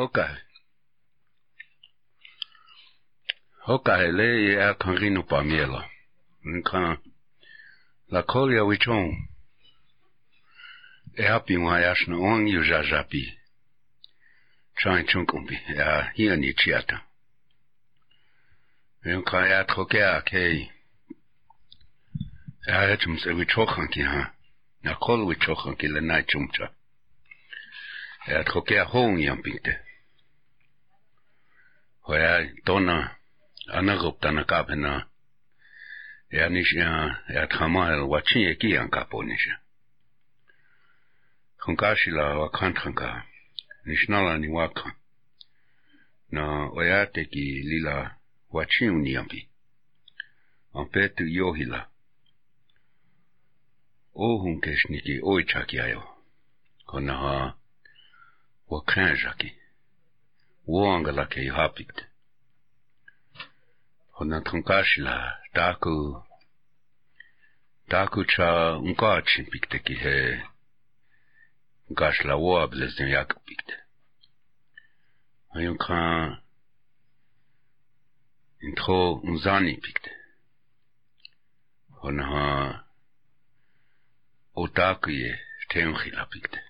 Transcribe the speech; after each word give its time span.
Okay. 0.00 0.34
Okay, 3.68 4.12
le 4.12 4.28
e 4.50 4.56
a 4.56 4.74
kan 4.74 4.96
rinu 4.96 5.22
pa 5.28 5.42
miela. 5.42 5.82
Nkan 6.44 6.96
la 8.08 8.22
kolya 8.22 8.64
wichon. 8.64 9.28
E 11.16 11.22
hapi 11.22 11.56
mwa 11.56 11.80
yashna 11.80 12.16
on 12.16 12.48
yu 12.48 12.64
jajapi. 12.64 13.22
Chan 14.78 15.06
chunkumbi, 15.06 15.56
ya 15.76 16.10
hiya 16.14 16.36
ni 16.36 16.54
chiata. 16.54 16.98
Nkan 19.04 19.50
ya 19.50 19.64
trokea 19.64 20.22
kei. 20.22 20.70
Ja, 22.66 22.80
het 22.88 23.00
is 23.06 23.26
een 23.26 23.36
wichochanki, 23.36 24.02
ha. 24.02 24.32
Na 24.82 24.94
kol 24.94 25.26
wichochanki 25.26 25.88
le 25.88 26.00
nai 26.00 26.22
chumcha. 26.22 26.72
Ja, 28.26 28.42
trokea 28.44 28.84
hoon 28.84 29.20
jampinte. 29.20 29.89
Hoja 32.06 32.50
tona 32.64 33.16
anarop 33.72 34.20
tana 34.20 34.44
kapena. 34.44 35.06
Ja 36.30 36.48
nish 36.48 36.74
ja 36.74 37.16
ja 37.34 37.46
thamal 37.46 38.08
wachin 38.08 38.42
ye 38.42 38.54
ki 38.54 38.76
an 38.76 38.90
kaponisha. 38.90 39.54
Khankashila 41.58 42.38
wa 42.38 42.48
khankhanka. 42.50 43.22
Nishnala 43.86 44.38
ni 44.38 44.48
wakha. 44.48 44.94
Na 46.30 46.70
oyate 46.70 47.24
ki 47.24 47.62
lila 47.70 48.16
wachin 48.50 49.02
ni 49.02 49.16
ampi. 49.16 49.48
Ampetu 50.74 51.24
yohila. 51.26 51.86
O 54.14 54.38
hunkesh 54.38 54.84
niki 54.90 55.20
oichaki 55.22 55.80
ayo. 55.80 56.02
Konaha 56.86 57.54
wakhanjaki. 58.70 59.59
Wanga 60.70 61.26
ke 61.26 61.50
hapit. 61.50 61.96
Hona 64.16 64.40
tunkashila 64.40 65.16
taku 65.54 66.22
taku 67.88 68.24
cha 68.24 68.78
unkachin 68.78 69.44
pikte 69.50 69.78
ki 69.84 69.94
he 70.02 70.16
gashla 71.98 72.34
wa 72.36 72.66
blezin 72.70 73.08
yak 73.08 73.30
pikte. 73.46 73.74
Ayun 75.56 75.76
kan 75.78 76.38
intro 78.62 79.20
unzani 79.28 79.74
pikte. 79.84 80.10
Hona 82.00 82.24
ha 82.32 82.44
otaku 84.54 85.10
ye 85.10 85.30
teunchila 85.70 86.26
pikte. 86.32 86.69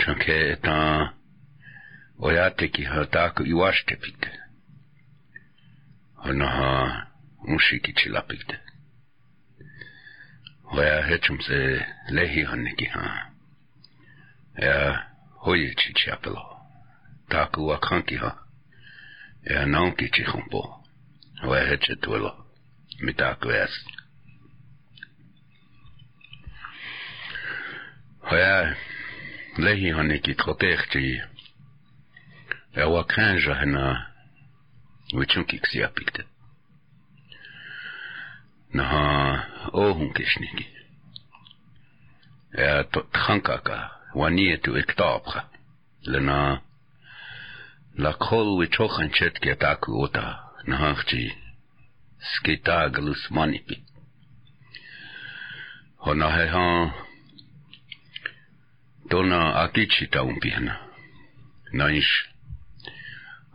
čonke 0.00 0.32
etán 0.32 1.14
ojátéki 2.16 2.84
hatáka 2.84 3.44
juáskepik. 3.44 4.30
Hanaha 6.14 7.06
musi 7.36 7.80
kicsi 7.80 8.08
lapik. 8.08 8.58
Hoja 10.62 11.02
hečum 11.02 11.38
se 11.40 11.86
lehi 12.08 12.42
hanneki 12.44 12.84
ha. 12.84 13.32
Ja 14.54 15.06
hoje 15.44 15.74
čiči 15.74 16.10
apelo. 16.10 16.44
Taku 17.28 17.66
wakanki 17.66 18.16
ha. 18.16 18.30
Ja 19.44 19.66
naunki 19.66 20.10
čichumpo. 20.10 20.84
Hoja 21.42 21.66
heče 21.66 21.96
tuelo. 21.96 22.46
Mitaku 23.00 23.48
es. 23.50 23.84
Hoja 28.18 28.76
Léhi 29.56 29.92
han 29.92 30.10
ik 30.10 30.36
troterti 30.36 31.22
e 32.72 32.82
oa 32.84 33.02
krenja 33.04 33.54
henna 33.54 34.06
wetjonkik 35.14 35.66
si 35.66 35.82
apikte. 35.82 36.24
Na 38.72 38.84
ha 38.84 39.04
ohun 39.72 40.12
kisniki. 40.12 40.66
E 42.52 42.84
trankaka 43.12 43.90
wanietu 44.14 44.76
ik 44.76 44.94
tapra 44.94 45.48
lena 46.02 46.62
la 47.98 48.12
krol 48.12 48.56
wetjoch 48.58 49.00
an 49.02 49.10
tjetke 49.10 49.56
taku 49.56 50.02
ota 50.04 50.26
na 50.66 50.76
harti 50.76 51.34
skitagelus 52.18 53.30
manipi. 53.30 53.76
Hon 55.96 56.22
a 56.22 56.30
he 56.30 56.46
han 56.46 56.92
Tona 59.10 59.54
akichita 59.54 60.22
umpiana. 60.22 60.78
Naish 61.72 62.28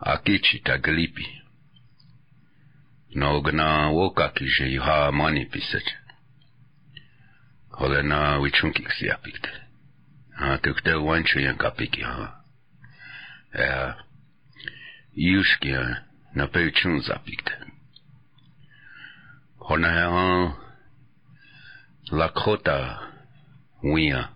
akichita 0.00 0.78
glipi. 0.78 1.42
Nogna 3.14 3.88
wokaki 3.88 4.48
że 4.48 4.70
juha 4.70 5.12
mani 5.12 5.46
pisać. 5.46 5.96
Holena 7.70 8.38
wichunkik 8.38 8.92
siapikte. 8.92 9.50
A 10.38 10.58
tykte 10.58 10.96
wanchu 10.96 11.38
jankapiki 11.40 12.02
ha. 12.02 12.44
Ea. 13.54 13.94
Juszkia 15.16 16.04
na 16.34 16.46
pejczun 16.46 17.00
zapikte. 17.00 17.52
Hona 19.58 19.90
ha 19.90 20.52
lakota 22.12 22.98
wia. 23.82 24.35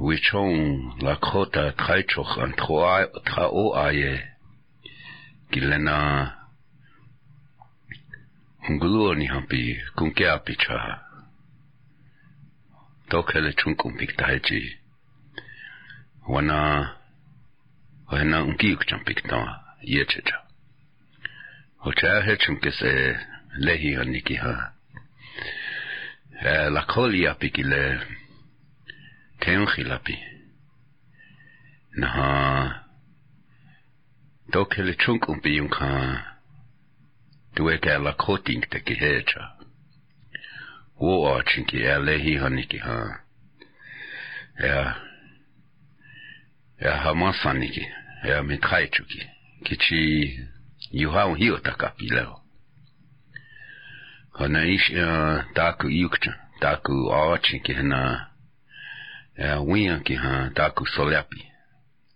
wichong 0.00 0.92
lakota 1.02 1.72
kaichoch 1.72 2.38
an 2.38 2.52
trao 3.24 3.76
aye 3.76 4.28
gilena 5.50 6.32
hungluo 8.58 9.14
ni 9.14 9.26
hampi 9.26 9.82
kunke 9.94 10.30
apicha 10.30 11.00
tokele 13.08 13.52
chunkum 13.52 13.96
piktaiji 13.96 14.76
wana 16.28 16.90
wana 18.06 18.42
unki 18.42 18.76
kucham 18.76 19.04
pikta 19.04 19.60
yechecha 19.82 20.38
hocha 21.78 22.22
hechum 22.22 22.56
kese 22.56 23.18
lehi 23.58 23.94
haniki 23.94 24.34
ha 24.34 24.72
la 26.70 26.82
koli 26.82 27.26
apikile 27.26 28.00
تنخلبي 29.40 30.18
نها 31.98 32.86
دوكل 34.52 34.94
تشونك 34.94 35.30
ام 35.30 35.40
بيونكا 35.40 36.22
دوكا 37.56 37.98
لا 37.98 38.10
كوتينغ 38.10 38.62
تكيهيتشا 38.62 39.56
وو 40.96 41.38
اتشنكي 41.38 41.96
الهي 41.96 42.38
هنيكي 42.38 42.78
ها 42.78 43.20
يا 44.60 44.94
يا 46.82 47.10
هماسانيكي 47.10 47.86
يا 48.24 48.40
ميتخايتشوكي 48.40 49.28
كيتشي 49.64 50.38
يوهاو 50.92 51.34
هيو 51.34 51.56
تاكابي 51.56 52.06
لو 52.06 52.36
هنا 54.40 54.62
ايش 54.62 54.92
تاكو 55.54 55.88
يوكتشا 55.88 56.34
تاكو 56.60 57.12
اتشنكي 57.34 57.74
هنا 57.74 58.30
e 59.38 59.44
a 59.44 59.60
winga 59.60 60.00
ki 60.04 60.14
ha 60.14 60.50
taku 60.54 60.84
soleapi. 60.86 61.40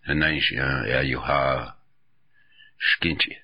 E 0.09 0.15
nai 0.15 0.41
si 0.41 0.57
ha 0.57 0.71
e 0.87 0.93
a 1.01 1.03
yuha 1.03 1.77
skinti. 2.89 3.37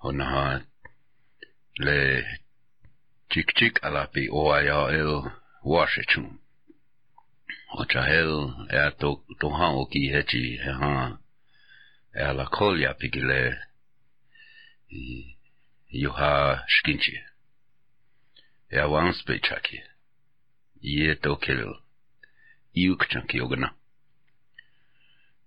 Ho 0.00 0.10
ha 0.12 0.60
le 1.78 2.24
chik 3.30 3.48
chik 3.58 3.74
alapi 3.82 4.28
o 4.30 4.50
a 4.56 4.62
ya 4.62 4.80
il 5.00 5.30
washe 5.62 6.02
chum. 6.10 6.40
Ho 7.72 7.84
cha 7.84 8.02
hel 8.02 8.32
e 8.72 8.76
a 8.76 8.90
to, 8.90 9.10
to 9.40 9.48
ha 9.50 9.66
o 9.80 9.84
ki 9.86 10.10
hechi 10.12 10.44
e 10.56 10.72
ha 10.80 11.18
e 12.14 12.22
a 12.22 12.32
la 12.32 12.46
kolia 12.46 12.94
piki 12.94 13.20
le 13.20 13.42
i 14.90 15.36
yuha 16.02 16.64
skinti. 16.76 17.14
E 18.70 18.78
a 18.78 18.86
wanspe 18.88 19.34
chaki. 19.46 19.78
Ie 20.82 21.14
to 21.14 21.36
kilu. 21.36 21.74
iukcha 22.74 23.20
kiogna. 23.20 23.74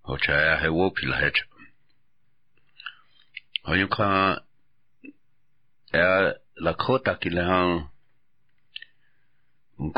Hocha 0.02 0.32
ja 0.32 0.56
he 0.56 0.68
wopila 0.68 1.16
hecha. 1.20 1.44
Hoyunka 3.62 4.42
ja 5.92 6.34
la 6.54 6.74
kota 6.74 7.14
kile 7.14 7.42
han 7.42 7.88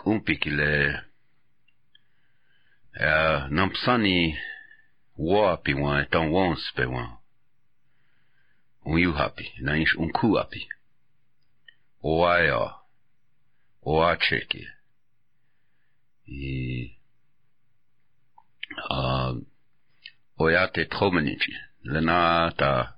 umpi 0.05 0.37
kile 0.37 1.00
ja 3.00 3.49
nampsani 3.49 4.38
wapi 5.17 5.75
wa 5.75 6.03
etan 6.03 6.29
wons 6.31 6.73
pe 6.76 6.85
wa. 6.85 7.19
Un 8.85 8.99
yuhapi, 9.00 9.53
na 9.61 9.76
inch 9.76 9.94
un 9.97 10.12
kuapi. 10.12 10.69
Oaya, 12.03 12.75
oacheki. 13.82 14.69
E 16.29 16.99
o 18.70 18.81
a 18.81 19.32
cheki 19.32 19.40
i 19.40 19.40
a 19.40 19.55
o 20.38 20.50
ya 20.50 20.66
te 20.66 20.84
tromenichi 20.84 21.52
le 21.82 22.00
na 22.00 22.50
ta 22.50 22.96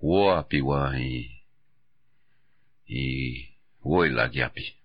wo 0.00 0.30
api 0.38 0.60
wa 0.60 0.80
i 0.96 1.42
i 2.86 3.04
wo 3.82 4.04
i 4.06 4.10
lagi 4.10 4.42
api 4.42 4.76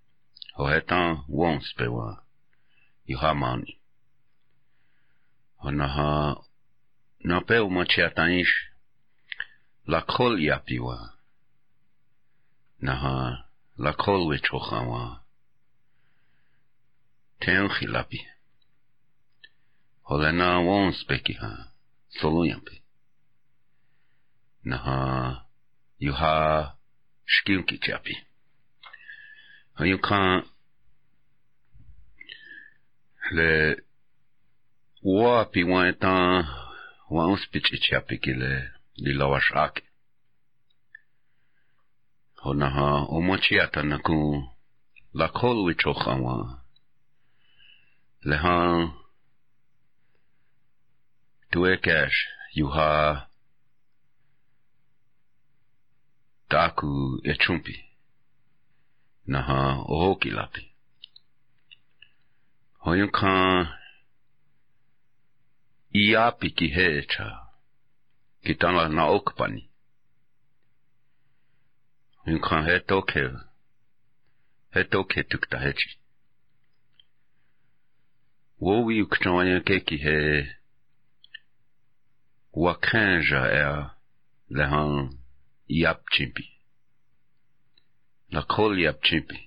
o 0.57 0.67
he 0.71 0.79
tan 0.81 1.23
wons 1.27 1.73
pe 1.77 1.87
wa 1.87 2.07
i 3.11 3.13
ha 3.13 3.33
mani 3.33 3.77
o 5.65 5.71
na 5.71 5.87
ha 5.95 6.09
na 7.23 7.39
pe 7.47 7.57
o 7.57 7.69
ma 7.69 7.83
chia 7.85 8.09
tan 8.09 8.31
ish 8.31 8.55
la 9.91 10.01
kol 10.01 10.33
i 10.39 10.47
api 10.57 10.79
wa 10.79 10.97
na 12.79 12.93
ha 12.95 13.15
la 13.77 13.91
kol 13.93 14.27
we 14.27 14.37
chocha 14.39 14.79
wa 14.91 15.03
ten 17.39 17.69
khilapi 17.69 18.32
Holena 20.07 20.59
wons 20.67 21.03
peki 21.07 21.33
ha, 21.41 21.51
solunyan 22.19 22.61
pe. 22.65 22.75
Naha, 24.65 24.97
yuha, 25.99 26.35
shkilki 27.25 27.77
chapi. 27.85 28.15
Ha 29.75 29.83
yukan, 29.85 30.43
le, 33.31 33.75
wapi 35.03 35.63
wan 35.63 35.87
etan, 35.91 36.47
wons 37.09 37.41
pichi 37.51 37.77
chapi 37.85 38.15
ki 38.23 38.33
le, 38.41 38.53
li 39.03 39.11
lawash 39.19 39.51
ake. 39.65 39.83
Ho 42.41 42.53
naha, 42.53 43.07
umochi 43.17 43.55
atan 43.63 43.87
naku, 43.89 44.19
lakol 45.19 45.57
wichokha 45.65 46.13
wan. 46.23 46.59
Le 48.27 48.37
han, 48.37 49.02
tuekes 51.53 52.13
yuha. 52.57 53.27
Taku 56.49 57.21
echumpi. 57.23 57.75
Naha 59.27 59.59
ohokilapi. 59.93 60.63
Hoyunkan 62.83 63.67
iapi 66.03 66.49
ki 66.57 66.67
hecha 66.75 67.27
ki 68.43 68.53
tala 68.61 68.89
hetoke. 72.67 73.23
Hetoke 74.73 75.23
tukta 75.23 75.57
hechi. 75.65 75.89
Wowi 78.61 79.01
ukchawanya 79.01 79.59
keki 79.67 79.97
he 80.05 80.17
ua 82.53 82.75
kanja 82.75 83.41
ea 83.61 83.89
le 84.49 84.63
hang 84.73 84.95
iap 85.67 85.97
apchimpi. 85.97 86.45
La 88.33 88.41
kol 88.53 88.77
i 88.79 88.85
apchimpi. 88.87 89.39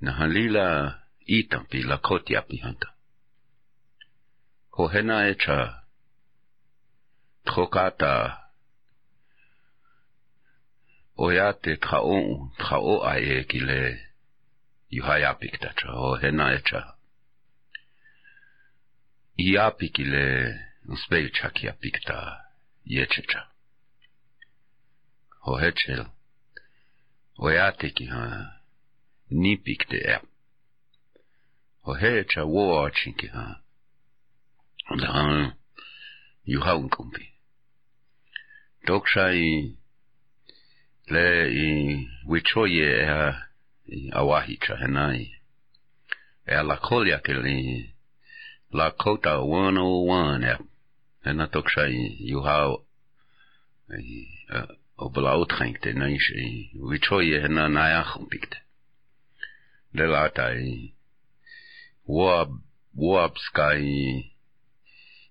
Na 0.00 0.12
halila 0.18 0.68
i 1.26 1.38
tampi 1.50 1.80
la 1.82 1.96
koti 1.96 2.36
api 2.36 2.56
hanta. 2.64 2.88
Ko 4.70 4.88
hena 4.92 5.16
e 5.32 5.34
cha 5.42 5.58
trokata 7.44 8.14
o 11.16 11.32
ea 11.32 11.52
te 11.52 11.76
tra 11.76 11.98
o 12.00 12.16
un, 12.16 12.50
tra 12.60 12.76
o 12.92 12.94
a 13.12 13.16
e 13.16 13.44
ki 13.48 13.60
le 13.68 13.80
yuhai 14.96 15.22
api 15.24 15.46
kita 15.52 15.72
cha. 15.78 15.88
O 15.92 16.16
hena 16.20 16.52
e 16.56 16.60
cha 16.68 16.80
i 19.36 19.88
ki 19.96 20.04
le. 20.04 20.26
Uspeichak 20.90 21.62
ja 21.62 21.72
pikta 21.72 22.50
Ječiča. 22.84 23.40
Ho 25.46 25.54
hečel. 25.56 26.04
Ojatiki 27.38 28.06
ha. 28.10 28.24
Ni 29.30 29.56
pikte 29.56 29.96
ep. 30.14 30.22
Ho 31.86 31.94
heča 31.94 32.44
uočinki 32.44 33.28
ha. 33.28 33.62
Da 35.00 35.12
ha. 35.12 35.52
Juhaunkumpi. 36.44 37.26
Tokša 38.86 39.32
i 39.32 39.76
le 41.06 41.28
i 41.50 41.68
wichoje 42.26 42.90
ea 43.02 43.46
i 43.86 44.10
awahicha 44.12 44.76
henai. 44.76 45.30
Ea 46.46 46.62
la 46.62 46.76
kolia 46.76 47.20
ke 47.22 47.32
li 47.32 47.94
la 48.72 48.90
kota 48.90 49.38
101 49.38 50.44
ea 50.50 50.58
En 51.20 51.36
dat 51.36 51.56
ook 51.56 51.70
zei, 51.70 52.16
you 52.24 52.42
how, 52.42 52.84
op 54.94 55.16
laut 55.16 55.52
ging 55.52 55.78
te 55.78 55.92
nisch, 55.92 56.28
wie 56.72 57.04
zo 57.04 57.20
je 57.22 57.48
na 57.48 57.68
naja 57.68 58.02
gumpikte. 58.02 58.58
De 59.90 60.06
lata, 60.06 60.54
woab, 62.04 62.50
woab 62.90 63.36
skai, 63.36 64.32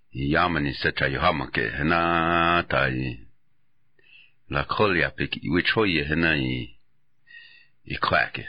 yamani 0.10 0.74
secha 0.74 1.08
yohamake, 1.08 1.84
na 1.84 2.64
tai, 2.68 3.28
la 4.48 4.64
kolja 4.64 5.10
pik, 5.10 5.34
wie 5.42 5.68
zo 5.68 5.86
je 5.86 6.16
na 6.16 6.36
i, 6.36 6.80
i 7.84 7.98
kwake. 7.98 8.46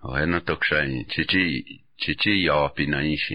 O, 0.00 0.14
en 0.14 0.30
dat 0.30 0.50
ook 0.50 0.64
zei, 0.64 1.04
cici, 1.08 1.82
cici 1.96 2.30
ja 2.30 2.64
op 2.64 2.78
in 2.78 2.90
nisch, 2.90 3.30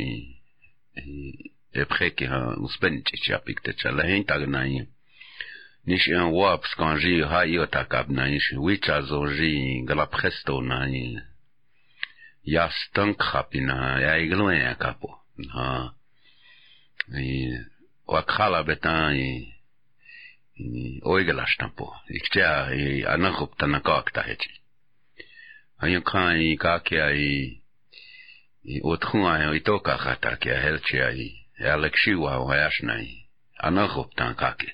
preke 1.94 2.26
ha 2.28 2.40
uspenche 2.66 3.16
chapikte 3.26 3.74
chala 3.80 4.04
henta 4.04 4.36
gnaye 4.40 4.88
nish 5.86 6.08
en 6.08 6.32
waps 6.32 6.72
quand 6.78 6.98
j'ai 7.02 7.24
ha 7.32 7.46
yota 7.46 7.84
kap 7.86 8.08
nanish 8.10 8.54
wicha 8.66 9.02
zoji 9.02 9.84
gala 9.88 10.06
presto 10.06 10.62
nani 10.62 11.20
ya 12.44 12.70
stank 12.70 13.18
khapina 13.18 14.00
ya 14.02 14.18
igloen 14.18 14.62
ya 14.62 14.76
kapo. 14.76 15.10
Ha. 15.54 15.94
I 17.14 17.60
wa 18.08 18.22
khala 18.24 18.64
betan 18.64 19.16
i 19.16 21.00
oigela 21.04 21.46
stampo 21.48 21.96
iktia 22.08 22.72
i 22.72 23.04
anakop 23.14 23.58
tanaka 23.58 24.02
kta 24.02 24.22
hechi 24.22 24.62
hayo 25.78 26.02
kan 26.02 26.40
i 26.40 26.56
ka 26.58 26.80
ke 26.80 27.02
ai 27.02 27.60
i 28.64 28.80
otkhun 28.84 29.26
ai 29.26 29.58
itoka 29.58 29.98
khata 29.98 30.36
ke 30.36 30.52
helchi 30.64 31.02
ai 31.02 31.43
ילקשיו 31.64 32.30
האוהשני, 32.30 33.24
אנכו 33.64 34.10
פתן 34.10 34.34
קקי. 34.34 34.68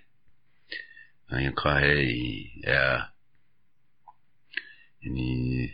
ויקרא 1.31 1.74
היי, 1.74 2.51
יא, 2.63 2.98
אני, 5.05 5.69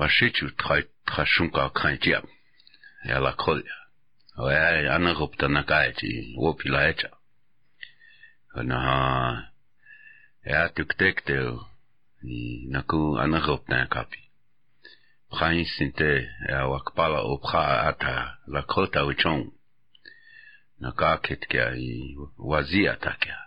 ושיצ'ו 0.00 0.46
תחשונקה 1.04 1.68
קרנטיאב, 1.74 2.24
יאללה 3.04 3.32
קוליה. 3.32 3.78
ويا 4.38 4.96
أنا 4.96 5.12
غبت 5.12 5.44
أنا 5.44 5.60
قاعدي 5.60 6.34
وفي 6.38 6.68
لايتا 6.68 7.10
أنا 8.56 8.76
ها 8.76 9.52
يا 10.46 10.66
تكتكتل 10.66 11.58
نكو 12.70 13.18
أنا 13.18 13.38
غبت 13.38 13.70
أنا 13.70 13.84
كابي 13.84 14.27
praïsinte 15.32 16.10
e 16.48 16.54
wakpala 16.72 17.20
o 17.32 17.36
pra 17.44 17.88
ata 17.90 18.38
la 18.46 18.62
kota 18.62 19.04
o 19.04 19.12
chong. 19.12 19.44
Na 20.80 20.90
ka 20.92 21.18
ket 21.24 21.42
kya 21.50 21.66
i 21.76 22.16
wazi 22.38 22.88
ata 22.88 23.12
kya 23.22 23.38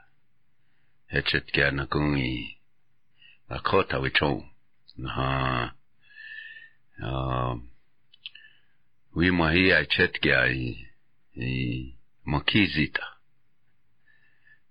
hechet 1.14 1.46
kya 1.54 1.72
na 1.72 1.86
kung 1.86 2.18
i 2.18 2.58
la 3.50 3.60
kota 3.60 4.00
o 4.00 4.10
chong. 4.10 4.42
Na 4.98 5.10
ha 5.18 5.30
wi 9.16 9.32
ma 9.32 9.48
hi 9.52 9.72
a 9.72 9.82
chet 9.94 10.14
kya 10.24 10.40
i 10.48 10.68
i 11.36 11.52
makizita 12.26 13.06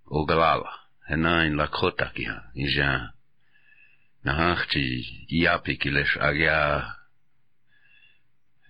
o 0.06 0.24
galala 0.24 0.72
hena 1.08 1.44
in 1.46 1.56
la 1.56 1.66
kota 1.66 2.12
kya 2.14 2.36
i 2.54 2.66
ja 2.76 3.10
na 4.24 4.32
hachi 4.38 4.84
iapi 5.40 5.76
kilesh 5.80 6.14
agya 6.28 6.58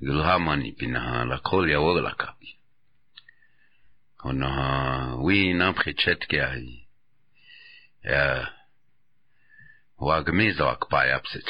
ගෘහමනි 0.00 0.70
පිනහල 0.78 1.30
කොල්ය 1.50 1.76
වගලකපි 1.84 2.60
onha 4.22 5.16
oui 5.24 5.54
na 5.54 5.72
prichet 5.72 6.20
ke 6.28 6.40
ai. 6.44 6.86
E, 8.04 8.12
ja 8.12 8.48
wa 10.06 10.16
gmizak 10.24 10.88
pa 10.90 11.04
e 11.04 11.10
yapsit 11.10 11.48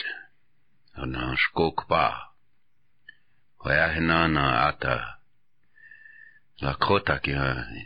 onha 1.03 1.35
shkok 1.43 1.87
pa. 1.91 2.07
Hoya 3.63 3.87
e 3.91 3.95
hinana 3.95 4.45
ata. 4.69 4.97
La 6.63 6.75
kota 6.75 7.19
ke 7.25 7.35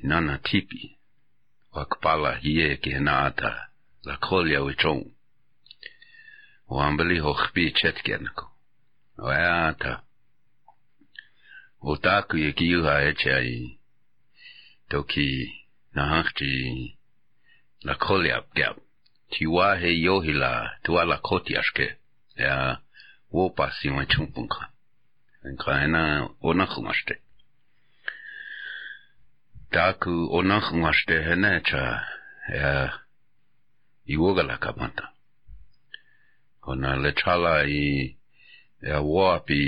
nana 0.03 0.39
tipi. 0.47 0.99
Wa 1.73 1.85
kpala 1.85 2.33
hie 2.43 2.77
ke 2.77 3.01
na 3.01 3.15
ata. 3.29 3.53
La 4.05 4.17
kolya 4.17 4.61
wichon 4.67 5.01
wa 6.69 6.87
ambeli 6.89 7.19
ho 7.25 7.33
khpi 7.35 7.73
chetkenko 7.79 8.47
hoya 9.25 9.53
ata. 9.69 9.93
o 11.91 11.97
tāku 12.05 12.41
e 12.49 12.51
ki 12.59 12.67
uha 12.79 12.95
e 13.09 13.13
che 13.21 13.31
ai. 13.41 13.59
Toki 14.91 15.29
na 15.95 16.03
hakti 16.13 16.53
na 17.85 17.95
kole 18.05 18.31
ap 18.39 18.47
gap 18.59 18.77
ti 19.33 19.45
wā 19.55 19.69
he 19.81 19.91
yohila 20.07 20.53
tu 20.85 20.99
ala 21.01 21.19
koti 21.29 21.57
aske. 21.63 21.89
Ya 22.37 22.57
wo 23.35 23.51
pasi 23.57 23.89
ma 23.91 24.05
chumpun 24.13 24.47
ka 24.55 24.63
en 25.47 25.57
ka 25.63 25.73
ena 25.85 26.03
o 26.41 26.53
na 26.59 26.67
khumaste 26.73 27.15
taku 29.75 30.15
o 30.37 30.39
he 30.43 31.61
cha 31.69 31.85
ya 32.59 32.73
i 34.13 34.17
wo 34.17 34.35
ga 34.35 34.45
ona 36.71 36.91
le 37.03 37.11
chala 37.21 37.55
i 37.67 38.17
ya 38.89 39.01
wapi 39.01 39.61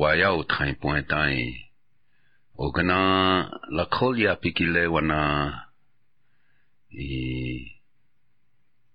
wayau 0.00 0.44
tain 0.44 0.74
point 0.80 1.06
tain 1.08 1.56
o 2.56 2.72
kana 2.72 2.98
la 3.76 3.84
kholia 3.94 4.32
pikile 4.42 4.82
wana 4.94 5.20
i 6.90 7.78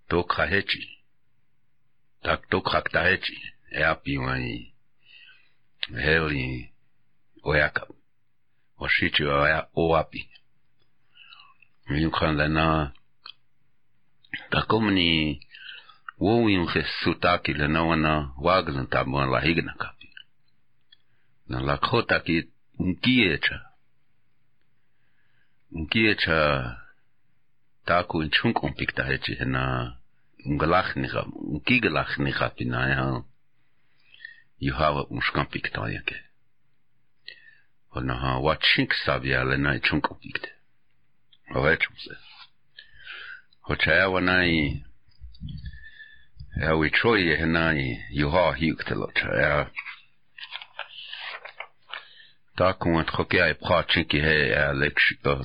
to 0.10 0.17
khahechi 0.31 0.84
tak 2.24 2.39
to 2.50 2.57
khaktahechi 2.69 3.38
e 3.72 3.84
api 3.91 4.13
wai 4.25 4.74
heli 6.03 6.46
oyaka 7.50 7.84
o 8.79 8.86
shichi 8.93 9.24
o 9.81 9.84
api 10.01 10.22
mi 11.89 12.00
khanda 12.17 12.48
na 12.57 12.65
takomni 14.51 15.10
Уин 16.19 16.67
сутаки 17.03 17.51
ленауана 17.53 18.33
ваглен 18.38 18.88
табуан 18.88 19.29
лахигна 19.29 19.74
капи. 19.77 20.09
На 21.47 21.62
лакхотаки 21.62 22.50
ункиеча. 22.79 23.57
Ункиеча 25.69 26.81
таку 27.86 28.24
инчункон 28.24 28.74
пиктаечи 28.74 29.36
хена 29.36 30.00
унгалахниха, 30.43 31.21
ункигалахниха 31.51 32.50
пиная. 32.50 33.24
Юхава 34.59 35.03
уншкан 35.03 35.45
пиктаяке. 35.45 36.25
Хонаха 37.91 38.39
вачинк 38.39 38.93
савиалена 38.95 39.77
инчункон 39.77 40.17
пикте. 40.19 40.51
Овечумсе. 41.50 42.17
Хоча 43.62 43.95
я 43.95 44.09
ванай 44.09 44.83
uitroie 46.66 47.38
henani 47.38 48.04
juha 48.10 48.54
hiuktelot 48.54 49.18
da 52.58 52.74
kon 52.74 53.06
troke 53.06 53.38
e 53.38 53.54
pratinki 53.54 54.20
he 54.22 54.38
le 54.74 54.90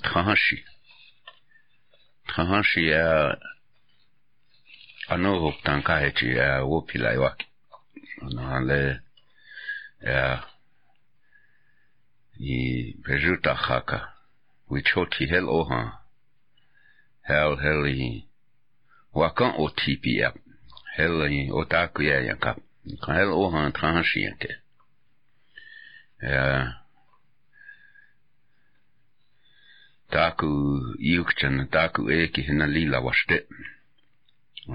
trahanchi 0.02 0.58
trahanchi 2.28 2.88
e 2.88 3.02
ano 5.08 5.32
op 5.48 5.56
tan 5.64 5.82
kaheti 5.82 6.28
e 6.32 6.48
wopi 6.64 6.98
lai 6.98 7.18
waki. 7.18 7.46
An 8.22 8.66
le 8.66 9.00
e 10.00 10.38
i 12.40 12.94
bejuta 13.04 13.54
haka 13.54 13.98
uitroti 14.70 15.28
hel 15.28 15.48
ohan 15.48 15.92
hel 17.28 17.56
heli 17.56 18.24
wakan 19.14 19.52
o 19.58 19.68
tipi 19.68 20.24
app 20.24 20.36
heel 20.98 21.52
otaku 21.52 22.02
jäijänkä, 22.02 22.54
heel 23.08 23.32
ohan 23.32 23.72
transienke. 23.72 24.48
Ja 26.22 26.72
taku 30.10 30.46
iukchen, 30.98 31.68
taku 31.70 32.08
eki 32.08 32.46
hinna 32.46 32.66
lila 32.66 33.04
vaste. 33.04 33.46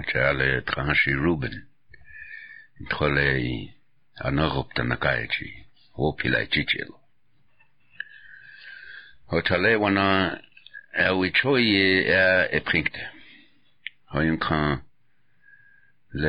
Tjäle 0.06 0.62
transi 0.62 1.14
ruben. 1.14 1.66
Tjäle 2.88 3.28
anorupta 4.24 4.84
nakaechi, 4.84 5.66
opilai 5.94 6.46
chichelo. 6.46 7.00
Og 9.28 9.44
tale 9.44 9.76
wana 9.76 10.38
er 10.92 11.12
vi 11.20 11.30
tjoi 11.30 12.04
er 12.06 12.48
e 12.52 12.60
prinkte. 12.60 13.00
Og 14.08 14.26
en 14.26 14.38
kan 14.40 14.80
ל... 16.14 16.26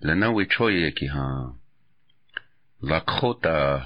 לנאווי 0.00 0.46
צ'ויה 0.46 0.90
כי 0.96 1.08
ה... 1.08 1.18
לקחותה 2.82 3.78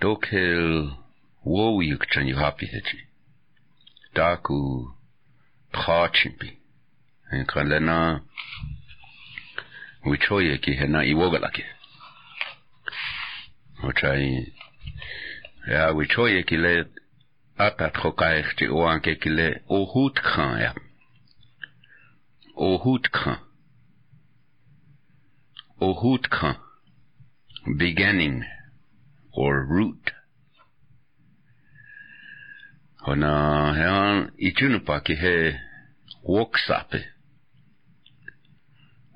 דוקל 0.00 0.88
וואוי 1.44 1.96
כשאני 2.00 2.32
רפי 2.32 2.66
הצ'י. 2.66 3.00
דקו 4.14 4.88
פחצ'ים 5.70 6.32
בי. 6.38 6.56
כאן 7.48 7.68
לנא 7.68 8.14
ויצ'ויה 10.06 10.58
כי 10.58 10.70
הנה 10.70 11.02
איווגלקי. 11.02 11.62
Ochai. 13.82 14.52
Ja, 15.66 15.92
wicho 15.92 16.26
ye 16.28 16.42
kile 16.42 16.84
atat 17.58 17.94
khokay 17.96 18.42
khti 18.48 18.66
o 18.68 18.88
anke 18.92 19.12
kile 19.22 19.48
o 19.68 19.84
hut 19.92 20.16
khan 20.30 20.60
ya. 20.60 20.72
Ohut 22.60 23.10
khan. 23.10 23.38
Beginning 27.78 28.44
or 29.32 29.64
root. 29.64 30.10
Hona 33.06 33.74
hean 33.78 34.32
ichunupa 34.38 35.02
ki 35.04 35.14
he 35.14 35.52
woksape. 36.28 37.02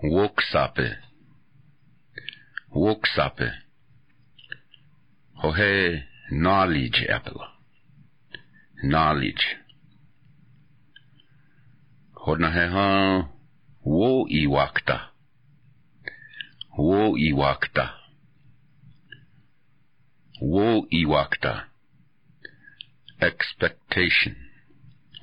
Woksape. 0.02 0.96
Woksape. 2.74 3.50
Hohe 5.42 6.02
knowledge 6.30 7.06
apela. 7.10 7.48
Knowledge. 8.82 9.44
Hodna 12.26 12.50
he 12.54 13.33
wo 13.84 14.26
iwakta. 14.28 15.10
Wo 16.78 17.16
iwakta. 17.18 17.94
Wo 20.40 20.86
iwakta. 20.90 21.68
Expectation. 23.20 24.36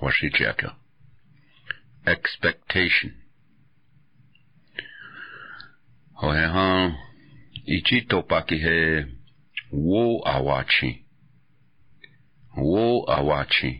Washichaka. 0.01 0.75
Expectation. 2.05 3.21
ho 6.21 6.31
he 6.33 6.45
ha 6.55 6.65
ichito 7.65 8.21
paki 8.29 8.57
he 8.57 9.05
wo 9.71 10.21
awachi 10.33 11.05
wo 12.55 13.05
awachi 13.17 13.71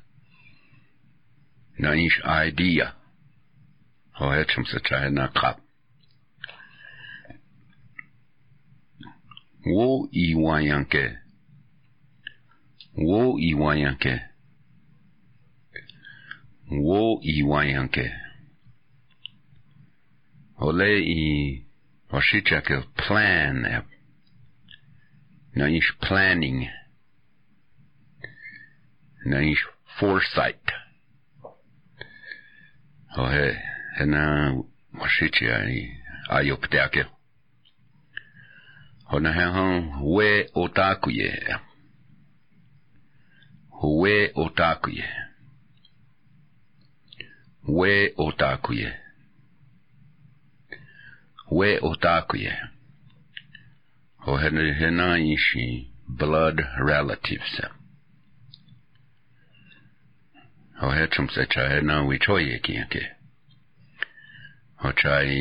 Na 1.81 1.93
ish 1.93 2.21
idea. 2.23 2.93
Ho 4.17 4.25
hechum 4.29 4.65
se 4.67 4.79
chahe 4.87 5.09
na 5.11 5.27
kap. 5.29 5.59
Wo 9.65 10.07
i 10.13 10.35
wayanke. 10.35 11.17
Wo 12.95 13.37
i 13.39 13.53
wayanke. 13.55 14.13
Wo 16.69 17.19
i 17.23 17.41
wayanke. 17.51 18.05
Ole 20.59 20.91
i 21.01 21.65
washichake 22.11 22.83
plan. 22.95 23.83
Na 25.55 25.65
ish 25.65 25.93
planning. 25.99 26.69
Na 29.25 29.39
ish 29.39 29.65
foresight. 29.99 30.80
Og 33.17 33.31
henne 33.97 34.63
washichi 34.99 35.45
ai 35.51 35.97
ayopteake. 36.29 37.05
Hona 39.05 39.33
hehan 39.33 39.89
hue 39.99 40.49
otakuye. 40.55 41.57
Hue 43.81 44.31
otakuye. 44.35 45.09
Hue 47.65 48.13
otakuye. 48.17 48.93
Hue 51.49 51.79
otakuye. 51.81 52.53
Ho 54.17 54.37
hena 54.37 55.19
ishi 55.19 55.93
blood 56.07 56.61
relatives. 56.79 57.61
har 60.81 60.91
hørt 60.97 61.15
som 61.15 61.29
seg 61.29 61.49
chai 61.53 61.81
na 61.89 62.01
wi 62.09 62.17
choi 62.25 62.59
ki 62.67 62.77
ke 62.93 63.03
ho 64.83 64.91
chai 65.01 65.35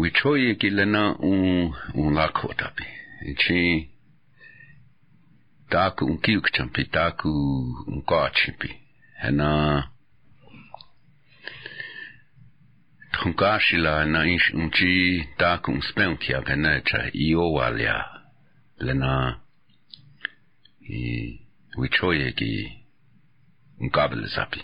wi 0.00 0.10
choi 0.18 0.54
ki 0.60 0.70
le 0.70 0.84
na 0.94 1.04
un 1.30 1.72
un 1.94 2.14
la 2.18 2.26
ko 2.40 2.52
ta 2.60 2.68
pi 2.76 2.86
chi 3.44 3.62
taku 5.70 6.06
un 6.12 6.18
ki 6.24 6.36
uk 6.36 6.46
champi 6.54 6.84
taku 6.96 7.32
un 7.92 8.02
ka 8.08 8.30
chipi. 8.34 8.70
Hena 9.22 9.50
Tunkashila 13.12 14.06
na 14.06 14.24
ish 14.24 14.50
unchi 14.54 15.28
takun 15.38 15.82
spenkia 15.82 16.40
venecha 16.40 17.10
i 17.12 17.34
ovalia 17.34 18.04
lena 18.78 19.40
i 20.88 21.38
wichoyegi 21.78 22.79
مقابل 23.80 24.26
زابي 24.36 24.62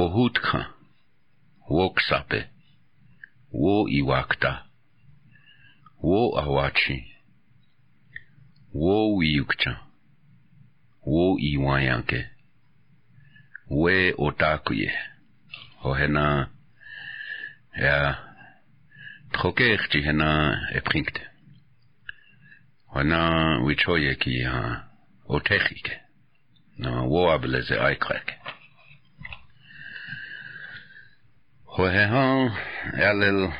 أهود 0.00 0.38
خان 0.38 0.66
ووك 1.70 2.00
سابي 2.00 2.44
وو 3.52 3.88
إيواكتا 3.88 4.66
وو 6.02 6.38
أواتشي 6.38 7.04
وو 8.74 9.18
ويوكتا 9.18 9.76
وو 11.02 11.38
إيوانيانكي 11.38 12.26
we 13.70 14.14
otakuye 14.18 14.92
hohena 15.82 16.50
ja 17.76 18.18
trokerti 19.32 20.02
hena 20.02 20.58
eprinkte 20.74 21.22
e 21.22 21.30
hona 22.86 23.20
wichoye 23.64 24.14
ki 24.14 24.42
ha 24.42 24.84
otechike 25.28 26.00
wabele 26.86 27.62
se 27.62 27.74
eikrek. 27.74 28.26
Ho 31.64 31.88
he 31.88 32.04
ha 32.12 32.24
erlel 33.08 33.52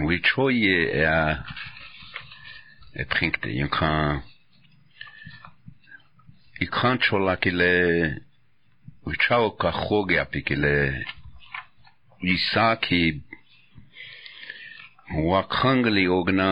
wi 0.00 0.18
choie 0.24 0.78
er 0.90 1.44
e 2.94 3.04
trinkte 3.04 3.48
you 3.52 3.68
kan 3.68 4.22
i 6.60 6.66
kan 6.66 6.98
chola 6.98 7.36
kile 7.36 7.72
wi 9.06 9.14
chao 9.20 9.50
ka 9.50 9.70
khoge 9.72 10.16
apikile 10.20 11.04
isaki 12.22 13.22
wa 15.28 15.42
khangli 15.42 16.08
ogna 16.08 16.50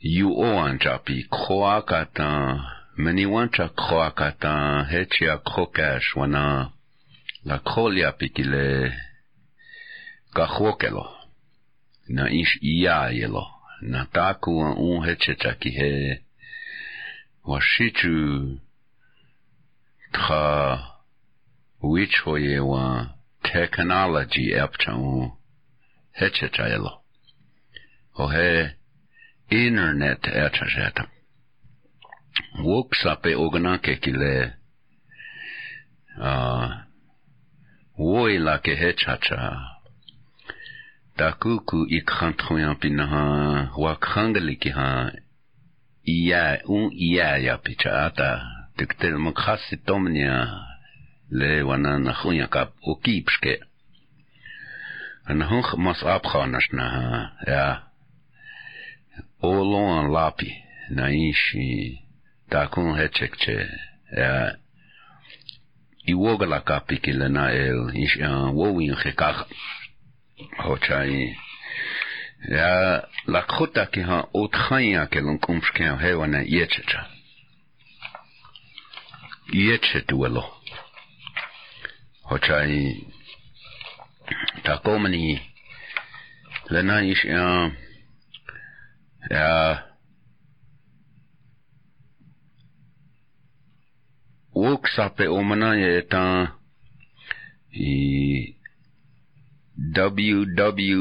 you 0.00 0.30
o 0.30 0.60
anja 0.60 0.98
pi 0.98 1.26
kroakata 1.30 2.64
meni 2.96 3.26
wancha 3.26 3.68
kroakata 3.68 4.84
hechia 4.90 5.38
krokash 5.38 6.16
wana 6.16 6.70
la 7.44 7.58
kolia 7.58 8.12
pikile 8.12 8.94
kahuokelo 10.34 11.10
na 12.08 12.30
ish 12.30 12.58
ia 12.62 13.10
yelo 13.10 13.46
na 13.80 14.04
taku 14.04 14.64
an 14.64 14.74
un 14.78 15.06
heche 15.06 15.34
chaki 15.34 15.70
he 15.70 16.20
washichu 17.44 18.58
tra 20.12 20.78
which 21.82 22.22
hoye 22.24 22.60
wa 22.60 23.10
technology 23.42 24.54
apcha 24.54 24.94
un 24.94 25.30
heche 26.12 26.48
chayelo 26.48 27.00
o 28.14 28.28
he, 28.28 28.70
internet 29.50 30.26
etc. 30.26 30.62
etc. 30.62 31.06
WhatsApp 32.62 33.26
est 33.26 33.34
ognaque 33.34 34.00
qu'il 34.00 34.22
est 34.22 34.52
woila 37.98 38.58
ke 38.58 38.74
hechacha 38.74 39.58
takuku 41.16 41.86
ikhantroyan 41.98 42.78
pinaha 42.78 43.22
wakhangli 43.74 44.54
ki 44.56 44.70
ha 44.70 45.10
iya 46.06 46.62
un 46.66 46.90
iya 46.94 47.38
ya 47.38 47.58
pichata 47.58 48.42
tiktel 48.78 49.18
mukhasi 49.18 49.76
tomnya 49.82 50.46
le 51.30 51.62
wana 51.62 51.98
na 51.98 52.12
khunya 52.14 52.46
kap 52.46 52.70
okipske 52.86 53.58
anhon 55.26 55.62
mas 55.78 55.98
apkhanashna 56.02 56.86
ya 57.46 57.87
olon 59.42 60.10
lapi 60.12 60.50
na 60.90 61.10
inchi 61.10 61.98
takun 62.50 62.96
hechekche 62.98 63.66
ya 64.16 64.52
e, 64.52 64.56
iwoga 66.06 66.46
la 66.46 66.60
kapi 66.60 66.96
kile 66.96 67.28
na 67.28 67.52
el 67.52 67.90
inchi 67.94 68.22
an 68.22 68.54
wowin 68.54 68.94
hekaka 68.94 69.46
hochai 70.56 71.36
ya 72.48 73.02
e, 73.02 73.06
la 73.26 73.42
khuta 73.42 73.86
ki 73.86 74.00
ha 74.00 74.24
otkhain 74.34 74.98
akelon 74.98 75.38
kumshken 75.38 75.98
hewana 75.98 76.42
yechecha 76.46 77.06
yechetuelo 79.52 80.44
hochai 82.22 83.06
takomni 84.62 85.40
lena 86.70 87.02
ishi 87.02 87.30
an 87.30 87.66
uh, 87.66 87.87
Uh, 89.30 89.34
ja 89.36 89.82
woksape 94.54 95.28
omana 95.28 95.76
ye 95.76 96.02
ta 96.02 96.52
i 97.72 98.58
www.inext.cz 99.94 100.94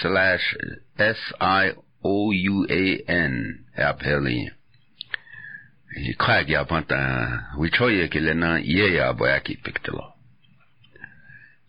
slash 0.00 0.56
S-I-O-U-A-N 0.98 1.74
appeli. 3.76 4.50
Kaya 6.18 6.64
panta 6.64 6.98
wichoye 7.58 8.08
kilena 8.08 8.58
ye 8.58 8.94
ya 8.94 9.12
boyaki 9.12 9.56
piktelo. 9.56 10.15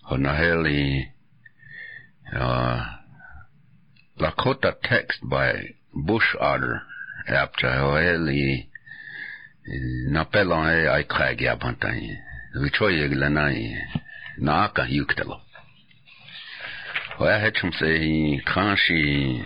und 0.10 0.22
nachher 0.22 0.66
ja, 2.34 3.00
Lakota 4.18 4.72
Text 4.72 5.20
bei 5.24 5.76
Bushader 5.94 6.82
erbte 7.26 7.82
Hoeli 7.82 8.70
n'appellant 10.10 10.70
e 10.70 10.88
ai 10.88 11.04
kregi 11.04 11.48
a 11.48 11.56
pantagne. 11.56 12.18
Vichoye 12.56 13.10
glanai 13.10 13.78
na 14.38 14.64
aka 14.64 14.86
yuktelo. 14.86 15.42
Hoya 17.18 17.40
hechum 17.40 17.72
se 17.74 18.42
tranchi 18.46 19.44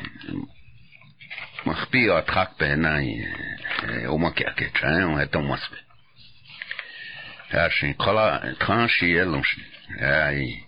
מחפיא 1.66 2.14
הטרק 2.14 2.50
בעיניי, 2.60 3.06
הוא 4.06 4.20
מקרקט, 4.20 4.84
הוא 4.84 5.18
הייתה 5.18 5.40
מספיק. 5.40 5.80
היה 7.50 7.70
שכל 7.70 8.18
הטרנשי 8.18 9.22
אלו 9.22 9.44
שלי. 9.44 9.71
Aí, 10.00 10.64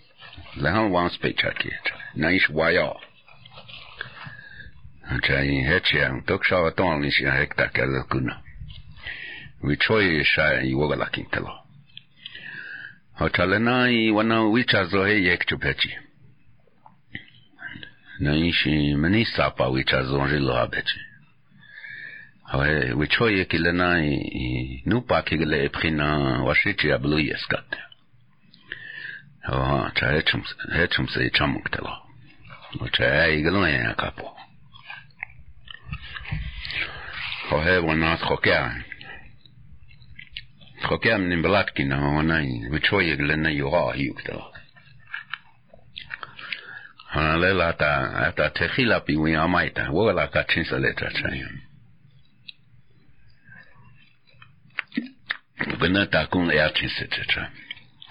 lá 0.58 0.72
vamos 0.72 1.18
peitar 1.18 1.52
aqui. 1.52 1.72
Na 2.16 2.32
Ishwaió. 2.32 2.96
Aí, 5.06 5.62
retiam. 5.62 6.22
Tokshava 6.22 6.72
tão 6.72 6.92
ali, 6.92 7.12
se 7.12 7.26
arrecta 7.26 7.66
aquela 7.66 8.04
cuna. 8.06 8.42
Vichoi, 9.64 10.18
wi 10.18 10.26
sai, 10.26 10.68
e 10.68 10.76
oga 10.76 10.96
lá 10.96 11.10
quintelo. 11.10 11.64
Otalena 13.20 13.90
i 13.90 14.12
wana 14.12 14.42
wichazo 14.42 15.06
he 15.06 15.22
yek 15.24 15.46
chupechi. 15.48 15.98
Na 18.20 18.36
ishi 18.36 18.96
menisa 18.96 19.52
pa 19.52 19.68
wichazo 19.70 20.26
njilo 20.26 20.54
habechi. 20.54 21.00
Awe, 22.52 22.94
wichoi 22.94 23.34
e 23.34 23.38
yekilena 23.38 24.06
i 24.06 24.84
nupa 24.86 25.22
kigile 25.22 25.66
eprina 25.66 26.44
washiti 26.44 26.92
ablu 26.92 27.20
yeskate. 27.20 27.78
აა 29.44 29.92
ჩაეჩუმს 29.98 30.50
ეჩუმს 30.84 31.14
ეჩამოκτელა 31.28 31.94
ჩაე 32.96 33.28
იგლონა 33.40 33.94
კაპო. 34.02 34.28
ხოჰე 37.48 37.76
ვანას 37.86 38.22
ხოკია 38.28 38.62
ხოკია 40.88 41.16
ნიმბლატკინა 41.30 41.98
ვანაი 42.16 42.52
ვიჩოი 42.72 43.14
გლენა 43.20 43.50
იუღა 43.60 43.84
იუქტელა 44.04 44.48
ჰანალელა 47.14 47.70
და 47.82 47.92
ატა 48.28 48.48
ტეხილა 48.58 48.98
პივი 49.06 49.34
ამაიტა 49.46 49.84
ვოლა 49.96 50.26
კაჩინსალეთა 50.34 51.10
ჩაიონ 51.20 51.58
Bana 55.82 56.04
takun 56.10 56.46
ya 56.60 56.68
çin 56.74 56.90
seçeceğim. 56.98 57.63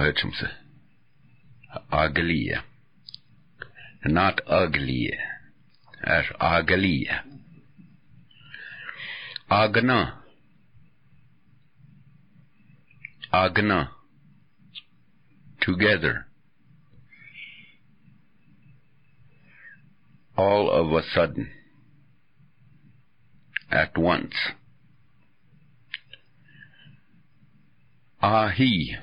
Sig. 0.00 0.48
Ugly. 1.90 2.52
Not 4.04 4.40
ugly. 4.46 5.10
Är 6.04 6.24
ugly. 6.40 7.08
Agna. 9.50 10.12
Agna. 13.32 13.90
Together. 15.60 16.26
all 20.36 20.70
of 20.70 20.92
a 20.92 21.02
sudden, 21.14 21.50
at 23.70 23.96
once. 23.96 24.34
Ahi, 28.22 28.96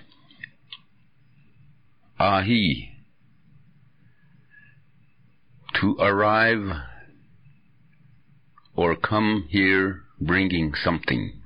ahi, 2.20 2.90
to 5.80 5.96
arrive 6.00 6.70
or 8.76 8.96
come 8.96 9.46
here 9.50 10.04
bringing 10.20 10.74
something. 10.84 11.42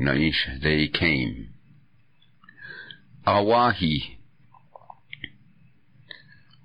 Naish, 0.00 0.62
they 0.62 0.88
came. 0.88 1.50
Awahi, 3.26 4.18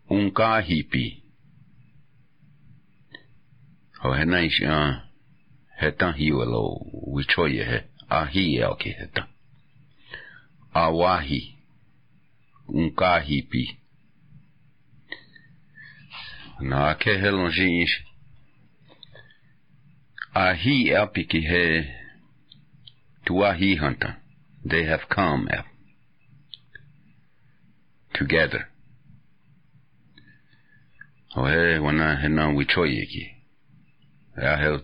unkahipi. 0.09 1.21
Oh, 4.03 4.09
uh, 4.09 4.13
Ho 4.13 4.19
he 4.19 4.25
nai 4.25 4.49
si 4.49 4.63
a 4.65 5.03
he 5.79 5.91
tahi 5.91 6.31
walo 6.31 6.63
wichoye 7.13 7.83
ahi 8.09 8.57
e 8.57 8.63
o 8.63 8.75
ke 8.75 8.93
he 8.99 9.05
ta. 9.13 9.27
Awahi 10.83 11.41
unkahipi. 12.67 13.63
Na 16.59 16.93
ke 17.01 17.13
lon. 17.37 17.51
Ahi 20.35 20.75
e 20.89 20.95
api 21.03 21.23
ki 21.29 21.41
he 21.49 21.63
tuahi 23.25 23.77
hunter. 23.79 24.17
They 24.65 24.83
have 24.83 25.09
come 25.09 25.47
ep. 25.51 25.65
together. 28.17 28.67
Ohe 31.35 31.77
wana 31.79 32.15
hena 32.21 32.47
wichoye 32.49 33.05
ki. 33.05 33.25
Ja 34.41 34.57
heel 34.57 34.79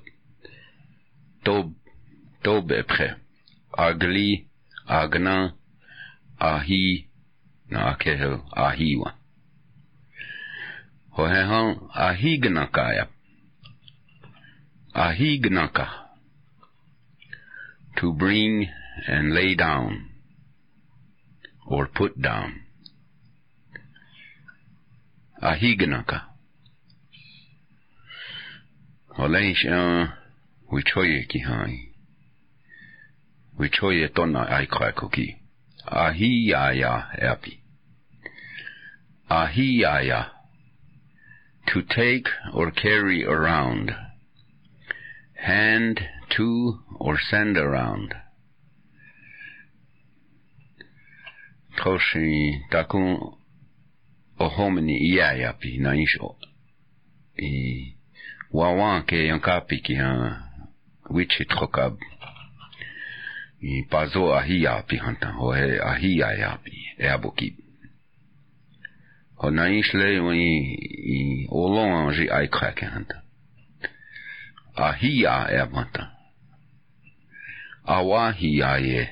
tob 1.44 1.74
tob 2.44 2.72
epre. 2.72 3.16
Agli 3.78 4.48
agna 4.88 5.54
ahi 6.52 7.08
na 7.70 7.80
ake 7.92 8.12
heel 8.22 8.38
ahiwa. 8.66 9.10
Ohe 11.18 11.42
han 11.52 11.68
ahi 12.08 12.32
ya. 12.98 13.06
Ahi 14.94 15.40
gnaka. 15.40 15.88
To 17.98 18.14
bring 18.14 18.68
and 19.08 19.34
lay 19.34 19.56
down 19.56 20.10
or 21.66 21.88
put 21.88 22.22
down. 22.22 22.62
Ahignaka. 25.42 26.22
A 29.18 29.28
wichoye 30.72 31.28
ki 31.28 31.40
hai. 31.40 31.94
Wichoye 33.60 34.08
tona 34.10 34.48
ai 34.50 34.68
kwakoki. 35.86 36.54
Ahi 36.56 36.80
ya 36.80 37.08
epi. 37.18 37.60
Ahi 39.30 39.82
ya. 39.82 40.26
To 41.68 41.82
take 41.82 42.28
or 42.54 42.72
carry 42.72 43.24
around. 43.26 43.92
Hand 45.36 46.00
to 46.38 46.80
or 47.00 47.18
send 47.20 47.58
around. 47.58 48.16
Toshi 51.78 52.62
takun 52.72 53.34
o 54.40 54.50
homini 54.50 54.98
ia 54.98 55.36
ia 55.38 55.54
pi 55.54 55.78
na 55.78 55.96
isho 55.96 56.36
i 57.38 57.96
wawa 58.52 59.02
ke 59.02 59.28
yankapi 59.28 59.78
ki 59.84 59.94
uh, 59.94 60.00
ha 60.00 60.50
wichi 61.10 61.46
trokab 61.46 61.98
i 63.64 63.84
pazo 63.90 64.36
ahi 64.36 64.68
api 64.68 64.98
hanta 64.98 65.32
ho 65.40 65.52
he 65.56 65.80
ahi 65.80 66.22
api 66.22 66.78
e 67.00 67.08
aboki 67.08 67.50
ho 69.40 69.50
na 69.50 69.68
isle 69.72 70.08
i 70.36 70.48
i 71.16 71.20
olon 71.52 71.92
anji 72.00 72.30
ai 72.32 72.48
krake 72.48 72.86
hanta. 72.86 73.24
Ahi 74.76 75.10
ia 75.20 75.48
e 75.52 75.58
abanta 75.60 76.12
awahi 77.86 78.50
ia 78.58 78.78
ye 78.80 79.04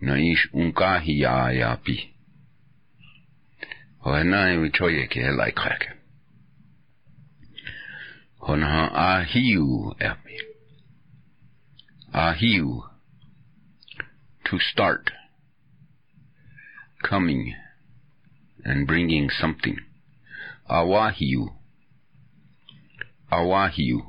na 0.00 0.14
ish 0.18 0.48
unkahi 0.52 1.18
ia 1.18 1.52
ia 1.52 1.70
api 1.70 1.96
ho 3.98 4.22
na 4.22 4.40
i 4.54 4.70
choye 4.70 5.06
ke 5.06 5.30
lai 5.38 5.52
krake 5.52 5.90
ho 8.38 8.56
na 8.56 8.90
ahiu 8.94 9.94
epi 9.98 10.53
Uh, 12.14 12.32
ahiu, 12.32 12.82
to 14.44 14.58
start, 14.60 15.10
coming, 17.02 17.52
and 18.64 18.86
bringing 18.86 19.28
something. 19.28 19.76
Awahiu, 20.70 21.48
awahiu, 23.32 24.02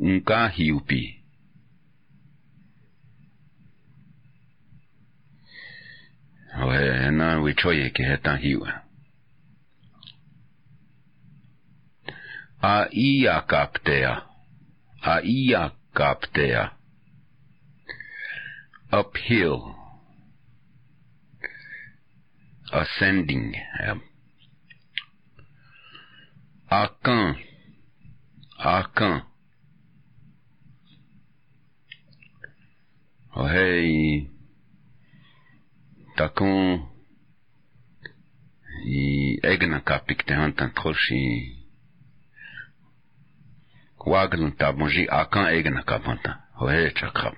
unkahiupi. 0.00 1.16
O 6.56 6.70
ena 6.72 7.42
we 7.42 7.52
wichoye 7.52 7.92
ke 7.92 8.02
he 8.02 8.16
tahiwa. 8.16 8.80
A 12.62 12.88
iya 12.92 13.42
kaptea. 13.46 14.22
A 15.02 15.20
iya. 15.20 15.68
kaptea. 15.68 15.83
Uphill. 18.92 19.74
Ascending 22.72 23.54
yeah. 23.54 23.98
akan 26.70 27.38
akan 28.58 29.22
o 33.36 33.46
hei 33.46 34.26
takon. 36.18 36.90
I 38.84 39.38
egna 39.40 39.80
kapik 39.80 40.26
te 40.26 40.34
hantan 40.34 40.74
troshi 40.74 41.63
waglun 44.06 44.56
ta 44.58 44.72
bonji 44.72 45.06
akan 45.10 45.46
egna 45.54 45.82
kapanta. 45.82 46.32
O 46.60 46.66
hei 46.68 46.90
chakap 46.90 47.34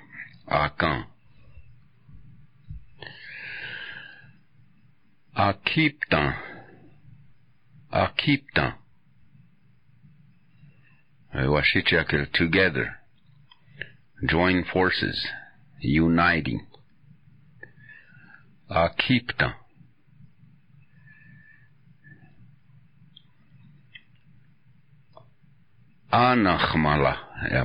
akan. 0.47 1.05
Akiptan. 5.37 6.35
Akiptan. 7.93 8.73
Washichakil 11.37 12.33
together, 12.33 12.97
join 14.27 14.65
forces, 14.73 15.27
uniting. 15.81 16.67
Akipta. 18.71 19.55
Anachmala. 26.13 27.17
Yeah. 27.51 27.65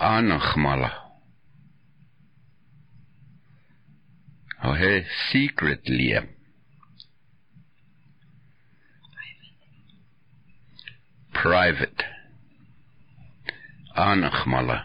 Anachmala. 0.00 0.90
Oh, 4.62 4.74
hey, 4.74 5.04
secretly. 5.32 6.10
Yeah. 6.10 6.24
private. 11.42 12.04
Anachmala. 13.96 14.84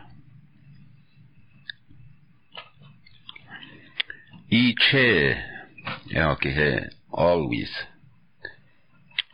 Iche. 4.50 5.36
Ja, 6.08 6.32
okay, 6.32 6.90
always. 7.12 7.70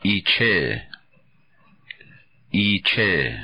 Iche. 0.04 0.82
ایچه؟ 2.52 3.42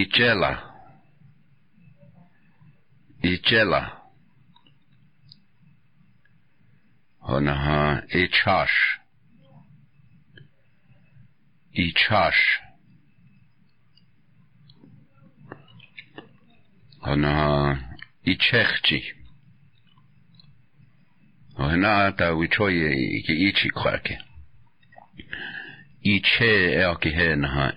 Icela. 0.00 0.52
Icela. 3.22 4.02
هنها 7.28 8.02
ایچاش 8.10 8.70
ایچاش 11.70 12.34
هنها 17.02 17.76
ایچخچی 18.22 19.02
آنها 21.54 22.10
تا 22.10 22.36
ویچوی 22.38 23.22
که 23.22 23.32
ایچی 23.32 23.68
کار 23.68 23.98
elki 26.04 27.12
he 27.14 27.34
naha. 27.36 27.72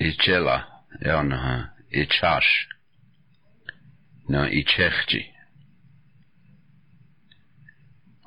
Ichela 0.00 0.64
el 1.02 1.24
naha. 1.24 1.70
Ichash. 1.94 2.66
Na 4.28 4.46
Ichechchi. 4.46 5.24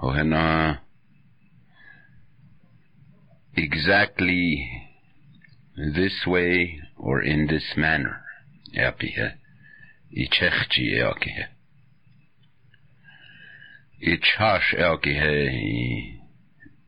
Ohena 0.02 0.80
exactly 3.56 4.69
this 5.76 6.26
way 6.28 6.80
or 6.97 7.21
in 7.21 7.47
this 7.47 7.73
manner. 7.78 8.21
Yapihe. 8.76 9.34
Ichechchi 10.15 10.93
elkihe. 10.97 11.47
Ichash 14.06 14.73
elkihe. 14.78 16.22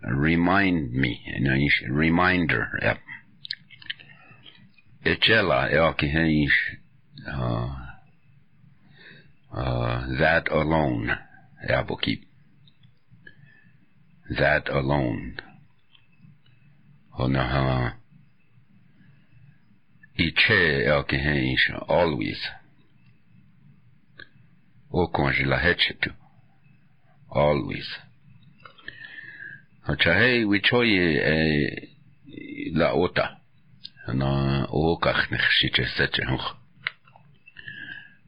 Remind 0.07 0.93
me. 0.93 1.21
Reminder. 1.89 2.67
Yep. 2.81 2.97
Ichela 5.05 5.71
elkihe. 5.71 6.47
Uh, 7.27 7.75
uh, 9.51 10.07
that 10.19 10.47
alone. 10.51 11.17
That 14.29 14.69
alone. 14.69 15.39
Onaha. 17.19 17.93
Iche 20.19 20.85
elkihe 20.85 21.57
always. 21.87 22.47
O. 24.93 25.07
Always. 27.31 27.97
Hei 29.87 30.45
wichoye 30.45 31.21
e 31.21 32.71
la 32.73 32.93
ota? 32.93 33.37
Na 34.07 34.65
okach 34.69 35.29
nech 35.29 35.45
shiche 35.51 35.85
seche 35.85 36.25
hoch. 36.25 36.55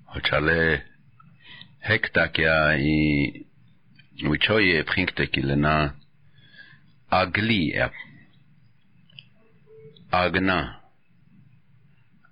Hochale 0.06 0.84
hekta 1.80 2.30
ya 2.38 2.78
i 2.78 3.48
wichoye 4.30 4.84
prinkte 4.84 5.28
kilena 5.28 5.96
agli 7.10 7.74
er 7.74 7.92
agna. 10.12 10.80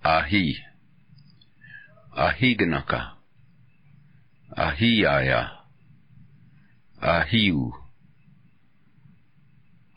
Ahi. 0.03 0.57
Ahignaka. 2.15 3.17
Ahiaya 4.55 5.49
ahiu. 7.01 7.84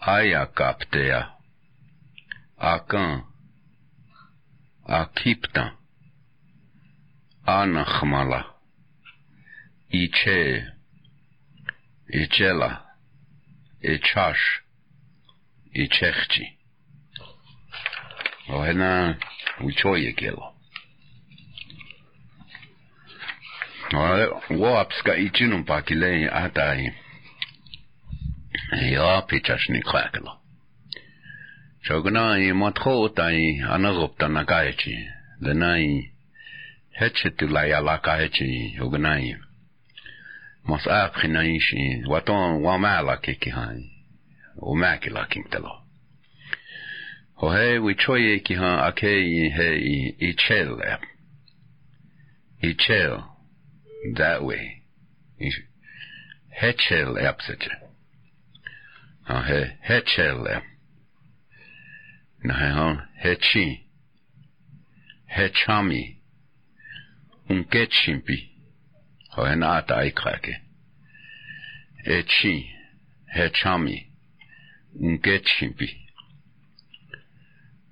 Aia 0.01 0.47
captea. 0.47 1.31
Acan. 2.59 3.25
Akipta. 4.87 5.73
Anahmala. 7.47 8.45
Iche. 9.91 10.67
Ichela. 12.09 12.85
Ichash. 13.83 14.63
Ichechchi. 15.75 16.59
Ohena 18.49 19.19
uchoye 19.61 20.13
kelo. 20.13 20.55
Ora, 23.95 24.29
wo 24.51 24.79
apska 24.79 25.17
ichinum 25.17 25.65
pakilei 25.65 26.29
atai. 26.29 26.95
Ja, 28.93 29.23
pichashni 29.23 29.83
kwakelo. 29.83 30.33
Shogna 31.83 32.39
i 32.39 32.53
motho 32.53 33.09
tai 33.09 33.61
anagopta 33.71 34.29
nakaichi. 34.29 35.09
Denai 35.41 36.13
hechetu 36.91 37.49
la 37.49 37.65
ya 37.65 37.81
la 37.81 37.99
kaichi 37.99 38.77
ognai. 38.81 39.37
Mas 40.65 40.87
aprinaishi 40.87 42.03
waton 42.09 42.63
wamala 42.63 43.17
kiki 43.17 43.51
hai. 43.51 43.91
O 44.61 44.75
makila 44.75 45.27
kintelo. 45.27 45.83
O 47.41 47.51
he 47.51 47.79
we 47.79 47.95
choye 47.95 48.41
ki 48.45 48.55
ha 48.55 48.87
ake 48.89 49.09
i 49.09 49.49
he 49.57 49.69
i, 49.95 50.17
i 50.21 50.33
chel 50.37 50.81
ep. 50.83 51.01
I. 52.63 52.75
That 54.17 54.45
way. 54.45 54.83
I, 55.41 55.51
he 56.61 56.73
آهه 59.29 59.79
هچله 59.83 60.63
نهان 62.45 63.09
هچی 63.25 63.81
هچامی 65.29 66.17
اون 67.49 67.63
گچیمپی 67.63 68.51
ها 69.33 69.55
نات 69.55 69.91
ایکرکه 69.91 70.57
هچی 72.07 72.67
هچامی 73.37 74.07
اون 74.93 75.17
گچیمپی 75.17 75.91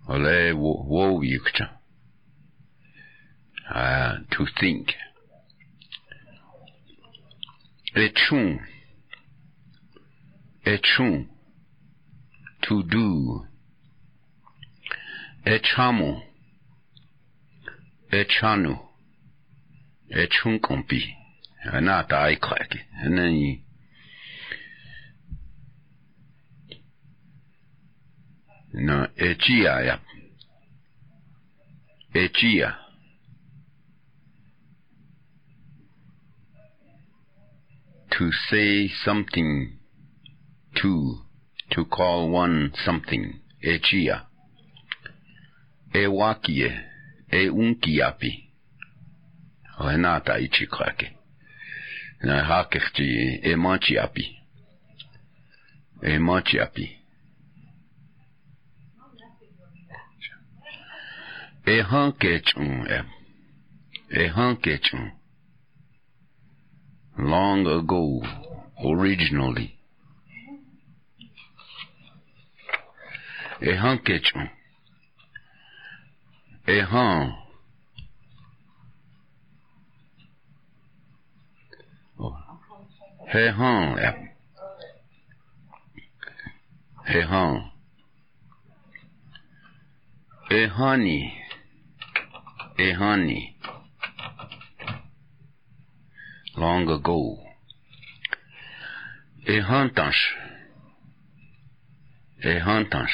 ولی 0.09 0.51
وو 0.51 1.25
یکچا 1.25 1.77
تو 4.31 4.47
think. 4.47 4.95
Lechun. 7.95 8.76
Echun. 10.67 11.29
To 12.63 12.83
do. 12.83 13.47
Echamu. 15.47 16.23
Echanu. 18.11 18.79
Echun 20.11 20.59
kompi. 20.61 21.15
Anata 21.73 22.19
aiklaki. 22.19 22.81
And 23.03 23.19
then 23.19 23.35
you 23.35 23.59
No, 28.79 29.07
echia 29.17 29.81
ya. 29.87 29.99
Echia. 32.15 32.77
To 38.11 38.31
say 38.51 38.89
something 38.89 39.76
to, 40.83 41.19
to 41.71 41.85
call 41.87 42.31
one 42.31 42.73
something. 42.85 43.41
E 45.95 46.07
wakie. 46.07 46.71
E 47.33 47.49
unkiapi. 47.49 48.51
O 49.79 49.91
e 49.91 49.97
nata 49.97 50.39
ichi 50.39 50.67
krake. 50.67 51.17
Na 52.23 52.45
hakechti 52.45 53.41
e 53.43 53.57
manchiapi. 53.57 54.37
E 56.03 56.19
manchiapi. 56.19 56.97
E 61.67 61.83
hankechun 61.83 62.87
e. 62.89 63.03
E 64.11 64.29
hankechun. 64.29 65.13
Long 67.19 67.67
ago, 67.67 68.23
originally. 68.85 69.76
E 73.61 73.75
hankechun. 73.75 74.51
E 76.69 76.81
han. 76.81 77.35
Oh. 82.19 82.37
He 83.33 83.49
han 83.49 83.99
e. 83.99 84.11
He 87.07 87.21
han. 87.23 87.71
E 90.51 90.67
honey. 90.67 91.33
E 92.79 92.93
honey. 92.93 93.57
Long 96.57 96.89
ago. 96.91 97.39
E 99.47 99.61
huntans. 99.61 100.17
E 102.45 102.59
huntans. 102.59 103.11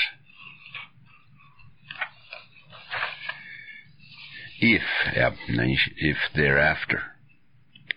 If, 4.64 4.83
ja, 5.16 5.33
if 5.96 6.16
thereafter. 6.37 7.03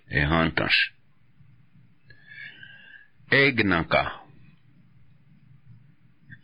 E 0.10 0.22
huntans. 0.22 0.74
Egnaka. 3.32 4.12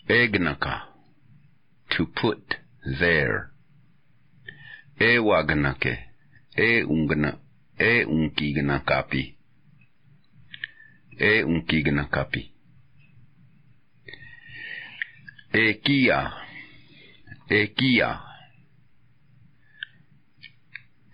Egnaka. 0.07 0.81
To 1.97 2.05
put 2.05 2.55
there. 2.99 3.49
e 4.99 5.15
Ewagnake. 5.15 5.17
E 5.19 5.21
waganake. 5.23 5.97
E 6.55 6.83
ungana. 6.83 7.39
E 7.79 8.05
unkigana 8.05 8.79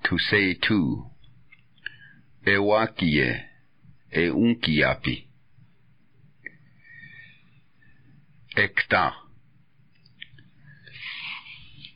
To 0.10 0.18
say 0.18 0.54
to. 0.54 1.06
E 2.46 2.52
wakie. 2.52 3.42
Unkiapi. 4.16 5.28
Ekta. 8.56 9.12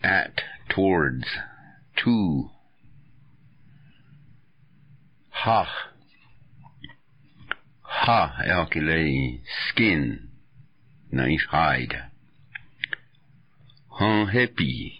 At, 0.03 0.41
towards, 0.69 1.25
to. 2.03 2.49
Ha. 5.29 5.67
Ha, 7.81 8.35
elkile, 8.45 9.41
skin, 9.69 10.29
nice 11.11 11.45
hide. 11.49 11.95
Han 13.89 14.27
happy. 14.27 14.97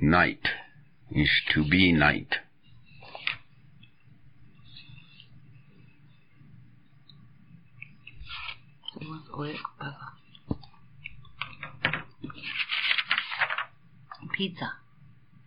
Night 0.00 0.46
is 1.12 1.30
to 1.54 1.64
be 1.64 1.92
night. 1.92 2.34
Pizza. 14.36 14.72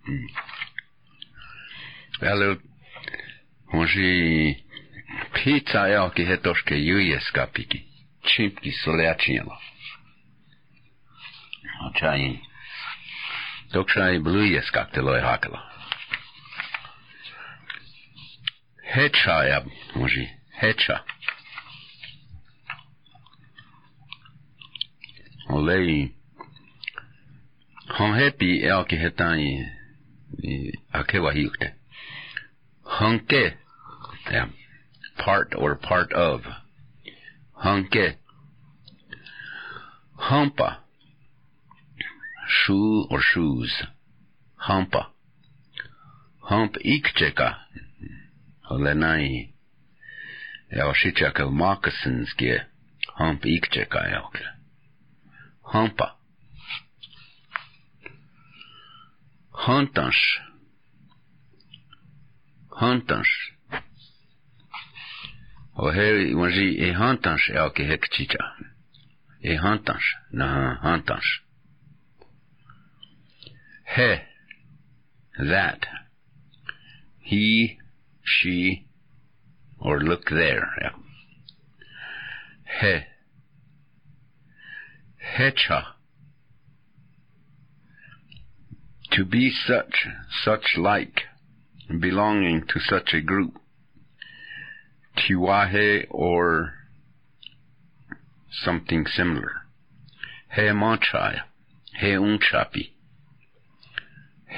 Hmm. 0.06 0.28
Väl, 2.19 2.58
Onži 3.73 4.56
pizza 5.34 5.88
ja 5.88 6.10
ki 6.10 6.26
he 6.26 6.38
toške 6.38 6.76
juje 6.78 7.19
skapiki. 7.21 7.82
Čipki 8.23 8.71
soleačinjelo. 8.71 9.58
Očajin. 11.89 12.38
Dokšaj 13.74 14.20
blujeskaktelo 14.20 15.16
je 15.16 15.22
hakalo. 15.22 15.60
Hecha 18.94 19.44
ja, 19.44 19.62
onži, 19.96 20.28
hecha. 20.62 21.00
Olei. 25.50 26.14
Han 27.88 28.14
happy 28.14 28.64
elki 28.66 28.98
hetai 28.98 29.66
akewa 30.94 31.32
hiukte. 31.32 31.74
Hanke. 32.86 33.58
Yeah. 34.32 34.50
Part 35.18 35.56
or 35.58 35.76
part 35.76 36.14
of. 36.14 36.42
Hanke. 37.66 38.18
Hampa 40.18 40.83
shoe 42.48 43.08
or 43.10 43.20
shoes, 43.22 43.84
hampa. 44.68 45.10
Hump 46.50 46.78
ikčeka, 46.84 47.56
lenai. 48.70 49.54
Evo 50.70 50.94
šičakav 50.94 51.52
moccasins 51.52 52.30
gdje 52.36 52.66
hump 53.18 53.46
ikčeka, 53.46 54.00
evo 54.16 54.32
Hampa. 55.72 56.18
Hantanš. 59.66 60.18
Hantanš. 62.80 63.30
O 65.76 65.91
heri 65.91 66.36
maži 66.36 66.78
e 66.80 66.94
hantanš, 66.94 67.50
evo 67.50 67.70
ke 67.70 67.84
hekčića. 67.84 68.44
E 69.44 69.58
hantanš, 69.58 70.04
na 70.32 70.78
hantanš. 70.82 71.44
He. 73.96 74.16
That. 75.38 75.86
He, 77.20 77.78
she, 78.24 78.88
or 79.80 80.00
look 80.00 80.30
there. 80.30 80.68
Yeah. 80.82 80.91
He. 82.82 83.00
Hecha. 85.38 85.84
To 89.12 89.26
be 89.26 89.52
such, 89.52 90.08
such 90.44 90.76
like, 90.78 91.22
belonging 92.00 92.64
to 92.70 92.80
such 92.80 93.14
a 93.14 93.22
group. 93.22 93.60
Tiwahe 95.18 96.08
or 96.10 96.74
something 98.50 99.06
similar. 99.06 99.54
He 100.56 100.62
manchaya. 100.62 101.41
He 102.00 102.08
unchapi. 102.08 102.93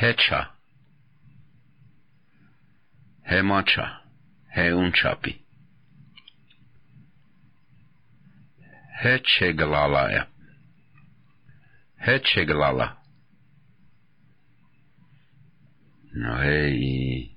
Hecha. 0.02 0.48
He 3.28 3.42
mancha. 3.42 4.00
He 4.54 4.62
unchapi. 4.62 5.40
Hechegalalaya. 9.04 10.26
Hechegalala. 12.06 12.94
No, 16.14 16.38
hey, 16.38 17.32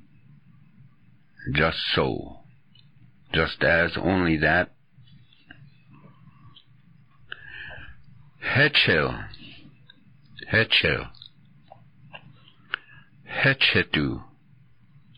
just 1.52 1.78
so. 1.94 2.38
just 3.32 3.62
as 3.62 3.96
only 3.96 4.38
that 4.38 4.70
Hechel, 8.54 9.24
Hechel, 10.52 11.09
Hechetu, 13.28 14.22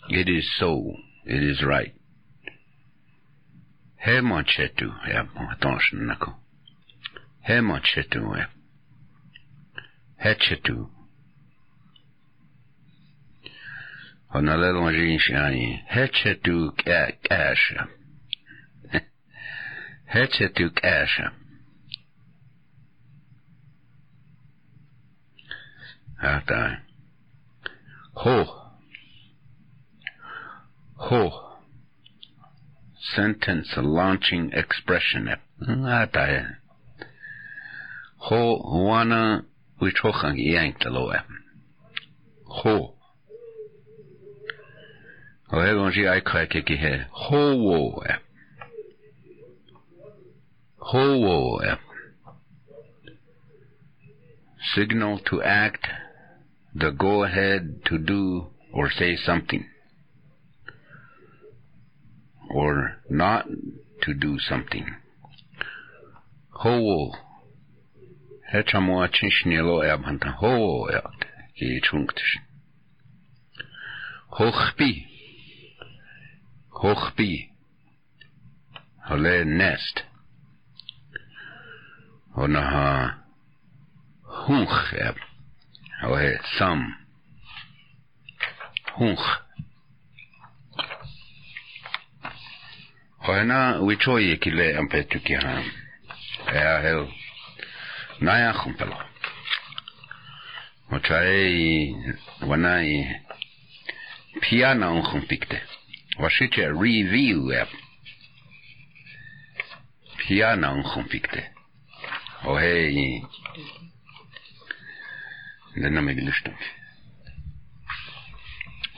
it 0.08 0.28
is 0.28 0.50
so, 0.58 0.94
it 1.24 1.42
is 1.42 1.62
right. 1.64 1.94
Hemochetu, 4.06 4.90
ja, 5.08 5.24
attention, 5.52 6.08
nako. 6.08 6.34
Hemochetu, 7.48 8.36
ja. 8.36 8.46
Hechetu. 10.24 10.88
On 14.32 14.48
a 14.48 14.56
l'allongé 14.56 15.18
shani. 15.18 15.82
Hechetu 15.88 16.70
kasha. 16.84 17.88
Hechetu 20.14 20.70
kasha. 20.74 21.32
Ata. 26.22 26.52
Ah, 26.52 26.89
Ho. 28.14 28.44
Ho. 30.96 31.30
Sentence 33.14 33.74
launching 33.76 34.50
expression. 34.52 35.28
Ata. 35.68 36.56
Ho 38.16 38.58
wana 38.88 39.44
wichochang 39.80 40.38
yankta 40.38 40.90
Ho. 42.44 42.94
Og 45.52 45.62
her 45.62 45.74
går 45.74 45.90
Ho 45.90 46.20
krekke 46.20 46.58
ikke 46.58 46.76
her. 46.76 47.04
Howo. 47.10 48.02
Howo. 50.78 51.76
Signal 54.74 55.18
to 55.18 55.42
act, 55.42 55.86
the 56.74 56.90
go 56.90 57.24
ahead 57.24 57.80
to 57.86 57.98
do 57.98 58.46
or 58.72 58.90
say 58.90 59.16
something. 59.16 59.66
Or 62.54 62.96
not 63.08 63.46
to 64.02 64.14
do 64.14 64.38
something. 64.38 64.86
Howo. 66.62 67.12
Her 68.50 68.62
chamo 68.62 69.06
achinshnielo 69.06 69.84
abhanta. 69.84 70.36
Howo. 70.40 70.88
Ki 71.58 71.80
chunktish. 71.80 72.38
Hochbi. 74.32 75.04
Hochbi. 76.72 77.50
Hole 79.06 79.44
nest. 79.44 80.02
Onaha 82.36 83.14
hunch 84.24 84.94
eb. 84.98 85.16
Ouais, 86.02 86.38
Sam. 86.56 86.96
Hunch. 88.96 89.18
Hoena 93.18 93.80
wichoi 93.80 94.30
e 94.30 94.36
kile 94.36 94.76
ampe 94.78 95.02
tukihan. 95.04 95.64
Ea 96.48 96.80
hel. 96.80 97.06
Naya 98.20 98.50
e 98.50 98.54
kumpelo. 98.54 98.96
Mochae 100.90 101.94
wanai 102.48 103.20
piana 104.40 104.90
unhum 104.90 105.22
pikte. 105.26 105.62
Washiche 106.18 106.66
review 106.68 107.52
ep. 107.52 107.68
Piana 110.16 110.72
unhum 110.72 111.04
pikte. 111.04 111.44
i 112.44 113.22
לנמק 115.76 116.16
לשתוק. 116.16 116.54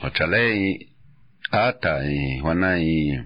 Očalej 0.03 0.77
ata 1.51 2.03
i 2.03 2.41
ona 2.43 2.77
i 2.77 3.19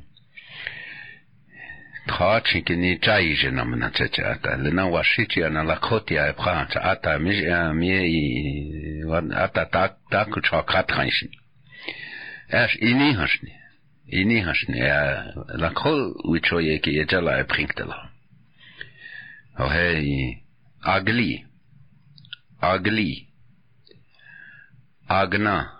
thachi 2.07 2.61
ki 2.61 2.75
ni 2.75 2.99
chai 2.99 3.33
je 3.41 3.51
nam 3.51 3.79
na 3.79 3.89
cheche 3.89 4.23
ata 4.23 4.55
le 4.63 4.71
na 4.71 4.85
washichi 4.85 5.43
ana 5.45 5.63
lakhoti 5.63 6.17
a 6.17 6.33
pha 6.33 6.67
cha 6.71 6.79
ata 6.91 7.19
mi 7.19 7.33
mi 7.79 7.89
i 8.21 8.23
ata 9.43 9.65
tak 9.73 9.91
tak 10.11 10.29
cha 10.45 10.61
khat 10.61 10.87
khanshi 10.87 11.27
es 12.61 12.71
ini 12.89 13.09
hashni 13.19 13.53
ini 14.19 14.37
hashni 14.47 14.79
a 14.81 15.33
lakho 15.63 15.93
wicho 16.31 16.59
ye 16.59 16.79
ki 16.79 16.91
yechala 16.99 17.43
prinktela 17.51 17.97
oh 19.59 19.69
hey 19.69 20.43
agli 20.83 21.45
agli. 22.61 23.26
Agna. 25.09 25.71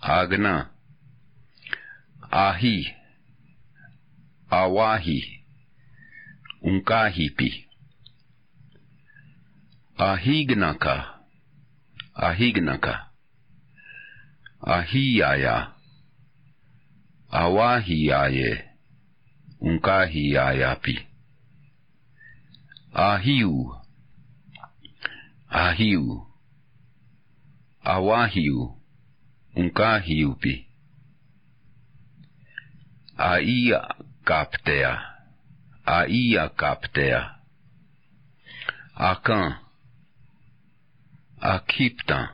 Agna. 0.00 0.70
Ahi. 2.30 2.94
Awahi. 4.50 5.20
Unkahipi. 6.62 7.66
Ahignaka. 9.98 11.26
Ahignaka. 12.14 13.10
Ahiyaya. 14.62 15.72
Awahiyaye. 17.32 18.64
Unkahiyayapi. 19.60 21.06
Ahiu. 22.94 23.74
Ahiu. 25.48 26.29
Awahiu. 27.84 28.76
Unkahiupi. 29.56 30.66
Aia 33.16 33.94
kaptea. 34.24 35.00
Aia 35.86 36.48
kaptea. 36.48 37.34
Akan. 38.94 39.54
Akiptan. 41.40 42.28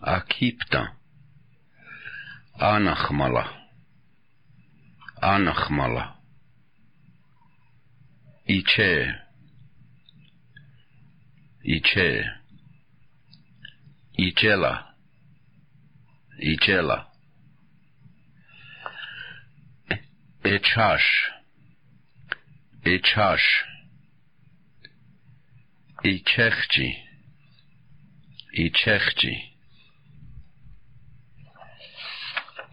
Akiptan. 0.00 0.88
Anachmala. 2.58 3.44
Anachmala. 5.20 6.14
Iche. 8.46 9.14
Iche. 11.62 12.37
i 14.18 14.34
čela. 14.34 14.84
Echash. 20.44 21.30
Echash. 22.84 23.64
I 26.04 26.22
čehči. 28.70 29.34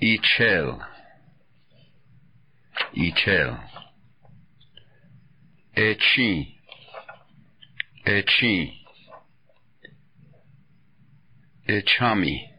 Ichel. 0.01 0.79
Ichel. 2.93 3.57
Echi. 5.75 6.57
Echi. 8.05 8.84
echami 11.67 12.49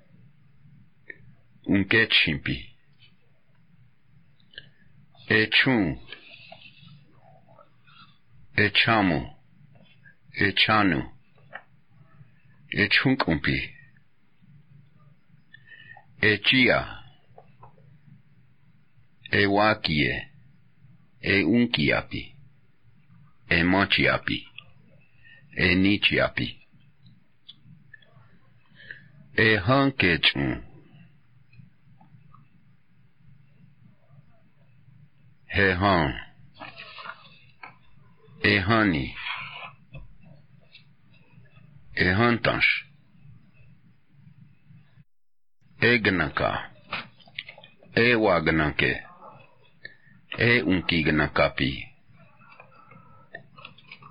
unkechimpi 1.67 2.73
echun 5.29 5.99
echamu 8.57 9.31
echanu 10.47 11.11
echunkumpi 12.71 13.71
echia 16.21 17.03
ewakie 19.31 20.29
eunkiapi 21.21 22.35
emochiapi 23.49 24.49
enichiapi 25.57 26.66
A 29.39 29.59
handkerchief. 29.59 30.62
A 35.55 35.74
hand. 35.74 36.14
A 38.43 38.59
Egnaka. 45.82 46.70
Ewagnake. 47.95 49.03
Eunkignakapi. 50.39 51.84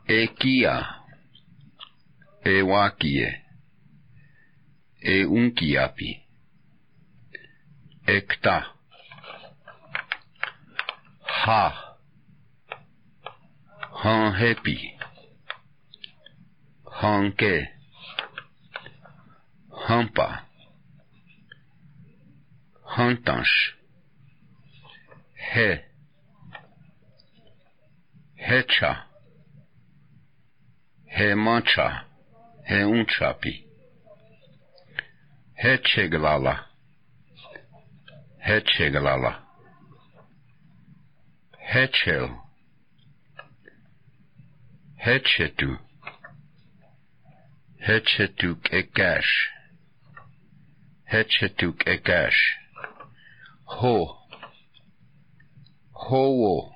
Ekia. 0.07 0.86
Ewakie. 2.45 3.45
E 5.08 5.24
unkiapi. 5.26 6.10
Ekta. 8.08 8.66
Ha. 11.22 11.95
Han 14.01 14.34
happy. 14.34 14.97
Hanke. 17.01 17.68
Hampa. 19.88 20.41
Hantansh. 22.97 23.58
He. 25.53 25.82
Hecha. 28.47 29.03
He 31.06 31.36
mancha. 31.36 32.06
Hecheglala. 35.64 36.66
Hecheglala. 38.45 39.39
Hechel. 41.74 42.41
Hechetu. 45.06 45.80
Hechetuk 47.88 48.70
ekash. 48.72 49.34
Hechetuk 51.12 51.86
ekash. 51.86 52.41
Ho. 53.66 54.18
Ho. 55.91 56.72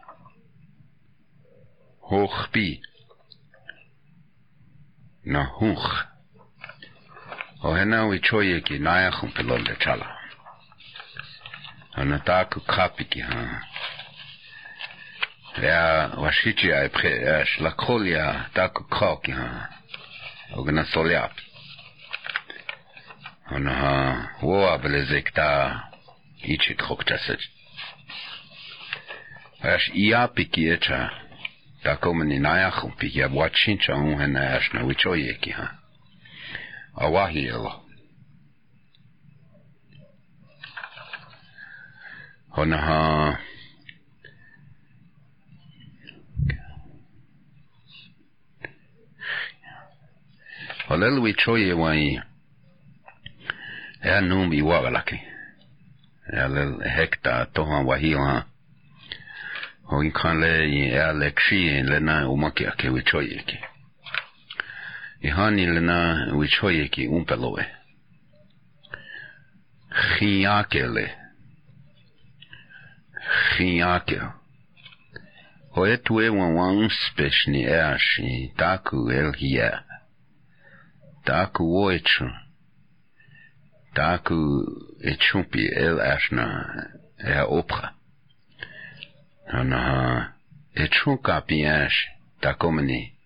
Na 2.09 2.25
Nahoeg. 5.25 6.08
Ona 7.63 8.05
uichoye 8.05 8.63
naya 8.79 9.11
jumpelol 9.11 9.63
de 9.63 9.75
chala. 9.75 10.17
Anataku 11.93 12.61
kapiki 12.61 13.19
ha. 13.19 13.61
Rea 15.57 16.11
washichi 16.17 16.73
ai 16.73 16.89
pre 16.89 17.45
shlakolia 17.45 18.49
taku 18.53 18.83
koki 18.83 19.31
ha. 19.31 19.69
Ogna 20.55 20.85
solyap. 20.85 21.31
Ona 23.51 23.73
ha 23.73 24.29
woa 24.41 24.77
belezekta 24.77 25.83
ichit 26.43 26.81
hoktaset. 26.81 27.39
Aš 29.61 29.91
ia 29.93 30.27
piki 30.27 30.69
echa. 30.69 31.09
Tako 31.83 32.13
meni 32.13 32.39
naya 32.39 32.71
jumpiki 32.71 33.23
abwachincha 33.23 33.95
unhena 33.95 34.53
ashna 34.53 34.83
uichoye 34.83 35.33
ki 35.33 35.51
ha. 35.51 35.78
أواهيل 37.01 37.69
هنها 42.57 43.39
Olelwi 50.89 51.33
choye 51.33 51.73
wai 51.73 52.21
ea 54.03 54.21
numi 54.21 54.61
wagalaki. 54.61 55.19
Ea 56.33 56.47
lel 56.47 56.89
hekta 56.95 57.45
toha 57.45 57.79
wahiwa. 57.89 58.45
Hoinkan 59.83 60.39
le 60.39 60.51
ea 60.97 61.13
lekshi 61.13 61.59
lena 61.89 62.29
umakia 62.29 62.71
kewi 62.71 63.01
choye 63.03 63.43
ki. 63.47 63.57
ihanilna 65.21 66.27
wichoyeki 66.35 67.07
umpeloe. 67.07 67.65
Chiakele. 70.17 71.11
Chiakel. 73.49 74.31
Hoetue 75.75 76.29
wawang 76.29 76.89
spechni 76.89 77.63
eashi 77.63 78.53
taku 78.57 79.11
el 79.11 79.33
hia. 79.33 79.83
Taku 81.25 81.63
oechu. 81.83 82.31
Taku 83.93 84.65
echumpi 85.01 85.67
el 85.67 85.99
ashna 86.01 86.45
ea 87.27 87.45
opra. 87.45 87.93
Hanaha 89.51 90.33
echunkapi 90.75 91.65
ash 91.65 92.07
takomni. 92.41 93.18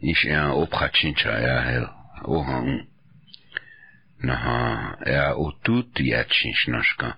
Ish 0.00 0.26
er 0.26 0.52
opra 0.52 0.88
chincha 0.88 1.30
er 1.30 1.62
hel 1.68 1.88
ohang. 2.24 2.86
Naha 4.22 4.96
er 5.06 5.32
otut 5.38 5.98
ya 5.98 6.24
chinchnoshka. 6.28 7.16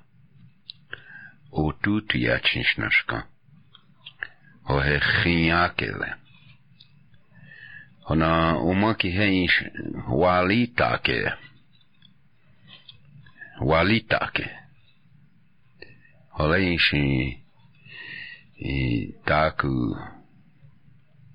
Taku. 19.26 20.17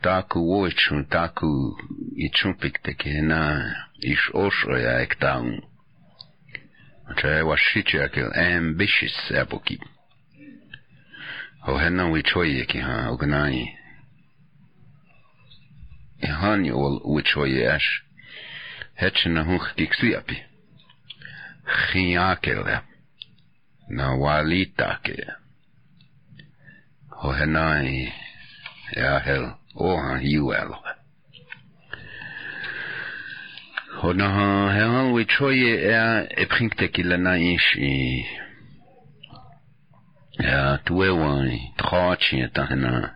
taku 0.04 0.39
oichun 0.60 1.06
taku 1.10 1.78
ichumpik 2.26 2.76
tekena 2.84 3.39
ish 4.12 4.28
osroya 4.43 4.99
ektaun. 5.06 5.62
Če 7.20 7.32
vašiče 7.47 8.01
akil 8.06 8.30
ambitious 8.36 9.16
epoki. 9.41 9.78
Ohenna 11.72 12.10
wichoye 12.12 12.66
ki 12.68 12.80
ha 12.84 12.97
ognani. 13.14 13.64
E, 16.20 16.28
Ihan 16.28 16.66
yol 16.66 16.99
wichoye 17.16 17.64
ash. 17.76 17.89
Hechna 18.99 19.43
hunch 19.47 19.72
kiksiapi. 19.78 20.38
Khiakele. 21.64 22.82
Na 23.89 24.16
walitake. 24.16 25.18
Ohenai. 27.24 28.14
Ja 28.95 29.20
hell. 29.20 29.62
over 29.76 30.19
juværlerne. 30.21 30.93
Og 34.03 34.15
når 34.15 34.69
herren 34.71 35.17
vi 35.17 35.24
tror, 35.24 35.51
er 35.51 36.21
eh, 36.21 36.28
epringtek 36.38 36.99
i 36.99 37.01
lana 37.01 37.34
ish 37.34 37.78
i 37.78 38.26
ja, 40.39 40.78
duewa 40.88 41.45
i 41.45 41.59
trochi 41.80 42.41
et 42.41 42.57
ahna 42.57 43.09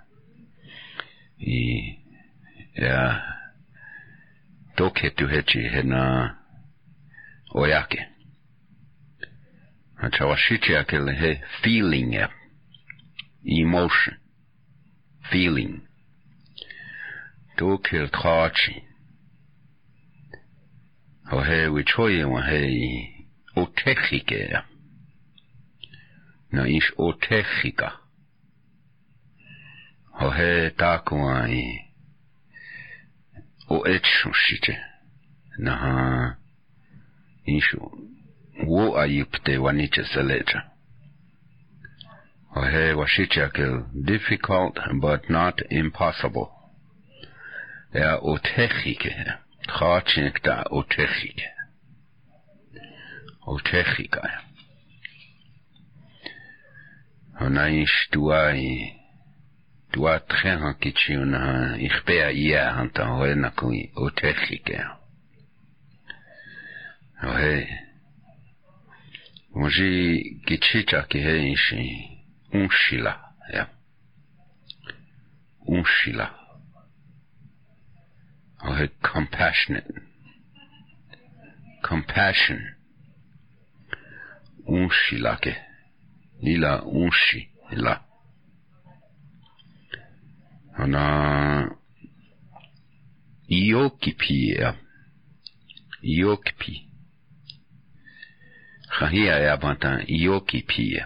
i 1.39 1.59
ja, 2.77 3.15
doke 4.77 5.09
du 5.09 5.27
hechi 5.27 5.67
hena 5.67 6.29
oyake. 7.55 8.05
Han 9.99 10.11
tager 10.11 10.35
sit 10.35 10.69
jeg 10.69 10.87
kalder 10.87 11.29
eh, 11.29 11.37
feeling 11.63 12.15
af 12.15 12.29
emotion. 13.45 14.15
Feeling. 15.31 15.87
Toke 17.57 18.07
trachi. 18.11 18.83
Ho 21.29 21.37
oh, 21.37 21.43
he 21.43 21.67
wichoye 21.67 22.23
wa 22.29 22.41
he 22.41 23.25
ish 26.77 26.91
otechika. 26.97 27.91
Ho 30.19 30.27
oh, 30.27 30.29
he 30.29 30.69
takwa 30.77 31.49
i 31.49 31.79
o 33.69 33.83
etshushiche. 33.83 34.77
Na 35.57 35.75
ha 35.77 36.35
ishu 37.47 37.79
wo 38.67 38.99
ayipte 38.99 39.57
waniche 39.57 40.03
selecha. 40.03 40.63
Oh, 42.55 42.61
Washiche 42.61 43.43
akil 43.43 43.85
difficult 44.05 44.77
but 45.01 45.29
not 45.29 45.59
impossible. 45.71 46.56
ja 47.99 48.17
otechikä. 48.21 49.37
Kaatsinkta 49.79 50.63
otechikä. 50.69 51.55
Otechikä. 53.45 54.21
On 57.41 57.57
aishtui 57.57 58.93
tuatrehan 59.93 60.75
kitsunhan 60.75 61.79
ihpeä 61.79 62.29
iähän 62.29 62.89
tämän 62.89 63.15
hoena 63.15 63.51
kuin 63.59 63.91
otechikä. 63.95 64.89
No 67.23 67.33
hei. 67.33 67.67
Onji 69.55 70.21
kitsitaki 70.47 71.23
hei 71.23 71.55
unshila. 72.53 73.19
Ja. 73.53 73.67
Unshila. 75.67 76.36
Och 78.63 78.77
he 78.77 78.87
compassionate. 79.01 79.91
Compassion. 81.83 82.59
Unshilake. 84.67 85.55
Lila 86.41 86.81
unshi. 86.81 87.49
La. 87.71 87.99
Ona 90.79 91.77
Iokipi, 93.49 94.55
ja. 94.59 94.75
Iokipi. 96.03 96.89
Chahia 98.99 99.39
ja 99.39 99.57
bantan 99.57 100.05
Iokipi. 100.07 101.03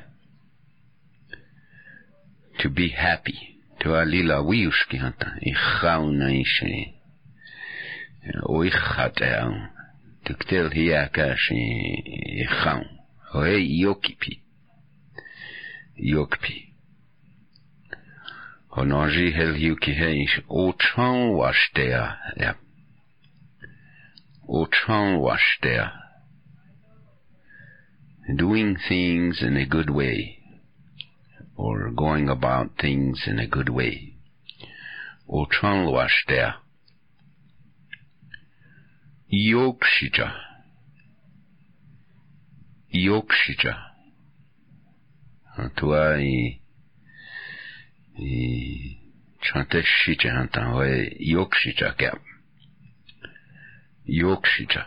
To 2.59 2.69
be 2.69 2.87
happy. 2.89 3.57
To 3.79 3.95
a 3.95 4.05
lila 4.05 4.41
wiushki 4.41 4.97
hanta. 4.97 5.37
I 5.41 5.53
chauna 5.53 6.31
O 8.43 8.61
he 8.61 8.71
Iokipi. 13.83 14.41
Iokipi. 15.99 16.71
Honaji 18.69 19.33
hel 19.33 19.53
hiu 19.55 19.75
ki 19.75 19.93
heish 19.93 20.39
o 20.49 20.71
chan 20.71 21.33
washtea, 21.39 22.17
ja. 22.37 22.53
O 24.47 24.65
chan 24.65 25.17
washtea. 25.19 25.91
Doing 28.37 28.77
things 28.87 29.41
in 29.41 29.57
a 29.57 29.65
good 29.65 29.89
way, 29.89 30.39
or 31.57 31.89
going 31.89 32.29
about 32.29 32.77
things 32.79 33.23
in 33.27 33.39
a 33.39 33.47
good 33.47 33.69
way. 33.69 34.13
O 35.27 35.47
Yorkshire. 39.31 40.33
Yorkshire. 42.89 43.77
An 45.55 45.71
toa 45.77 46.17
yi 46.19 46.61
yi 48.17 48.97
chante 49.41 49.81
shite 49.85 50.25
an 50.25 50.49
tan 50.49 50.73
wè 50.75 51.15
Yorkshire 51.17 51.93
kap. 51.97 52.19
Yorkshire. 54.03 54.85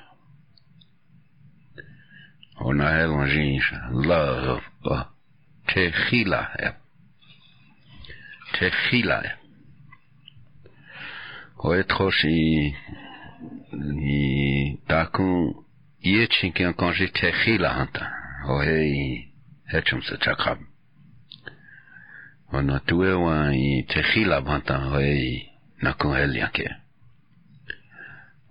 On 2.60 2.80
a 2.80 2.90
helen 2.90 3.26
jins 3.30 3.64
love 3.92 4.60
oh. 4.84 4.90
uh, 4.90 5.04
tehila 5.68 6.50
ep. 6.58 6.74
Eh. 6.74 8.58
Tehila 8.58 9.18
ep. 9.24 9.24
Eh. 9.24 9.38
Ou 11.64 11.72
etros 11.80 12.22
yi 12.24 12.76
i 14.16 14.78
takun 14.88 15.54
ye 16.00 16.26
chinkin 16.26 16.72
kanji 16.74 17.08
techila 17.08 17.68
hantan 17.78 18.08
hoye 18.46 19.28
hechum 19.72 20.02
se 20.02 20.16
chakab 20.16 20.58
ona 22.52 22.80
tue 22.86 23.12
wa 23.14 23.50
i 23.50 23.82
te 23.88 24.02
khila 24.02 24.40
banta 24.40 24.76
hoi 24.78 25.50
na 25.82 25.92
kun 25.92 26.14
helia 26.16 26.48
ke. 26.54 26.68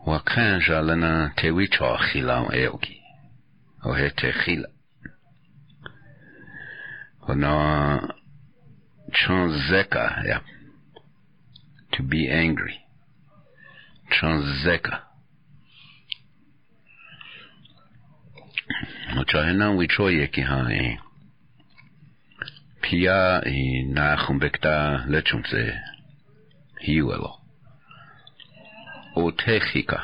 Wa 0.06 0.20
kanja 0.20 0.82
lana 0.82 1.32
te 1.38 1.52
wicho 1.52 1.98
khila 2.08 2.52
e 2.52 2.68
oki 2.68 3.00
o 3.86 3.94
he 3.94 4.10
te 4.10 4.32
khila 4.32 4.68
ona 7.30 7.52
chanzeka 9.14 10.06
ya 10.28 10.40
to 11.92 12.04
be 12.04 12.28
angry 12.28 12.83
Transeka. 14.14 15.02
Mo 19.16 19.24
chahe 19.26 19.54
na 19.58 19.72
wi 19.78 19.88
choi 19.88 20.22
e 20.22 20.28
ki 20.34 20.44
hae. 20.50 20.84
Pia 22.82 23.42
i 23.50 23.64
nā 23.90 24.06
chumbekta 24.24 24.74
lechumse 25.10 25.64
hiwelo. 26.86 27.32
O 29.16 29.32
techika. 29.32 30.00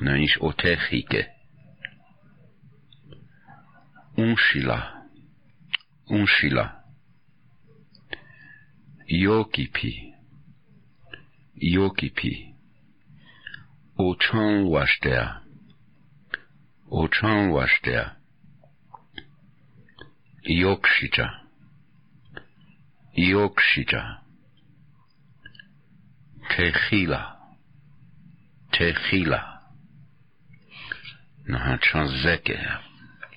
Na 0.00 0.16
ish 0.24 0.38
o 0.40 0.52
techike. 0.52 1.26
Unshila. 4.16 4.78
Unshila. 6.08 6.64
Yokipi. 9.08 9.92
Yokipi. 11.56 12.51
O 13.98 14.16
chão 14.18 14.68
wastea. 14.70 15.42
O 16.88 17.06
chão 17.08 17.52
wastea. 17.52 18.16
Yokshita. 20.48 21.28
Yokshita. 23.16 24.20
Tehila. 26.48 27.36
Tehila. 28.72 29.60
Aha, 31.54 31.78
Chanzeke. 31.78 32.58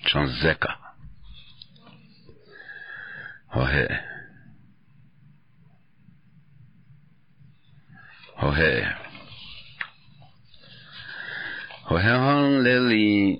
Chanzeka. 0.08 0.78
Ohe. 3.56 3.88
Ohe. 8.42 9.05
Hoheli 11.86 13.40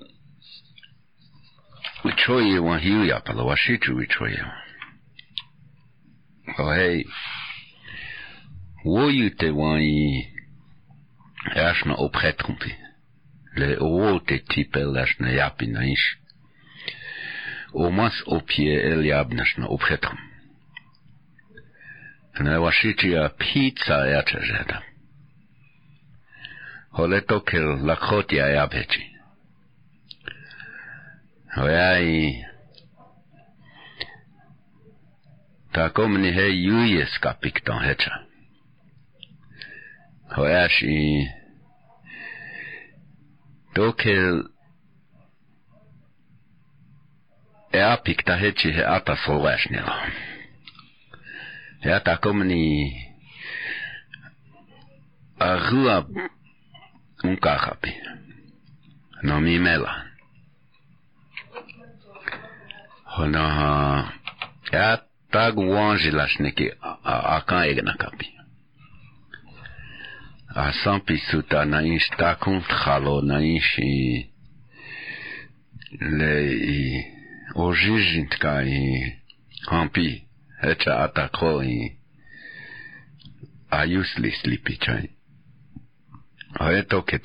uchoye 2.04 2.58
wahiu 2.58 3.04
yapala 3.04 3.42
washitu 3.42 3.96
uchoye. 3.96 4.44
Hohei 6.56 7.06
woyute 8.84 9.50
wani 9.50 10.28
ashna 11.54 11.94
opretkumpi. 11.94 12.74
Le 13.56 13.76
wote 13.76 14.38
tipe 14.38 14.80
lashna 14.84 15.30
yapina 15.30 15.86
ish. 15.86 16.18
Omas 17.74 18.22
opie 18.26 18.74
el 18.90 19.04
yabnashna 19.06 19.66
opretkum. 19.66 20.18
Ne 22.40 22.56
washitu 22.56 23.08
ya 23.08 23.28
pizza 23.28 24.06
yachajedam. 24.06 24.82
הולדתו 26.96 27.40
לקחות 27.84 28.32
יאיה 28.32 28.66
פצ'י. 28.66 29.12
ויהי 31.56 32.42
tako 35.76 36.08
mni 36.08 36.32
he 36.32 36.46
jujeska 36.66 37.34
pikton 37.40 37.80
heča. 37.84 38.14
Hojaš 40.36 40.82
i 40.82 41.28
tokel 43.74 44.42
ea 47.72 47.96
pikta 48.04 48.36
heči 48.36 48.72
he 48.72 48.84
ata 48.86 49.16
slovašnjelo. 49.24 49.92
Ja 51.84 52.00
tako 52.00 52.32
mni 52.32 52.92
a 55.38 55.48
hua 55.68 56.04
mkakapi 57.26 57.92
na 59.22 59.40
mimela 59.40 60.04
honaha 63.04 64.12
ya 64.72 65.02
tagu 65.30 65.70
wanji 65.70 66.10
lashniki 66.10 66.70
akan 67.36 67.64
egna 67.68 67.94
kapi 67.94 68.32
asan 70.54 71.00
pisuta 71.00 71.64
na 71.64 71.82
insh 71.82 72.08
takun 72.16 72.60
khalo 72.62 73.20
na 73.22 73.40
insh 73.40 73.78
le 76.18 76.34
i 76.78 77.04
ojijint 77.54 78.32
ka 78.38 78.62
i 78.62 79.12
hampi 79.70 80.08
hecha 80.62 80.92
atako 81.04 81.62
i 81.64 81.96
ayuslis 83.70 84.44
lipichai 84.44 85.15
어떻게 86.58 87.18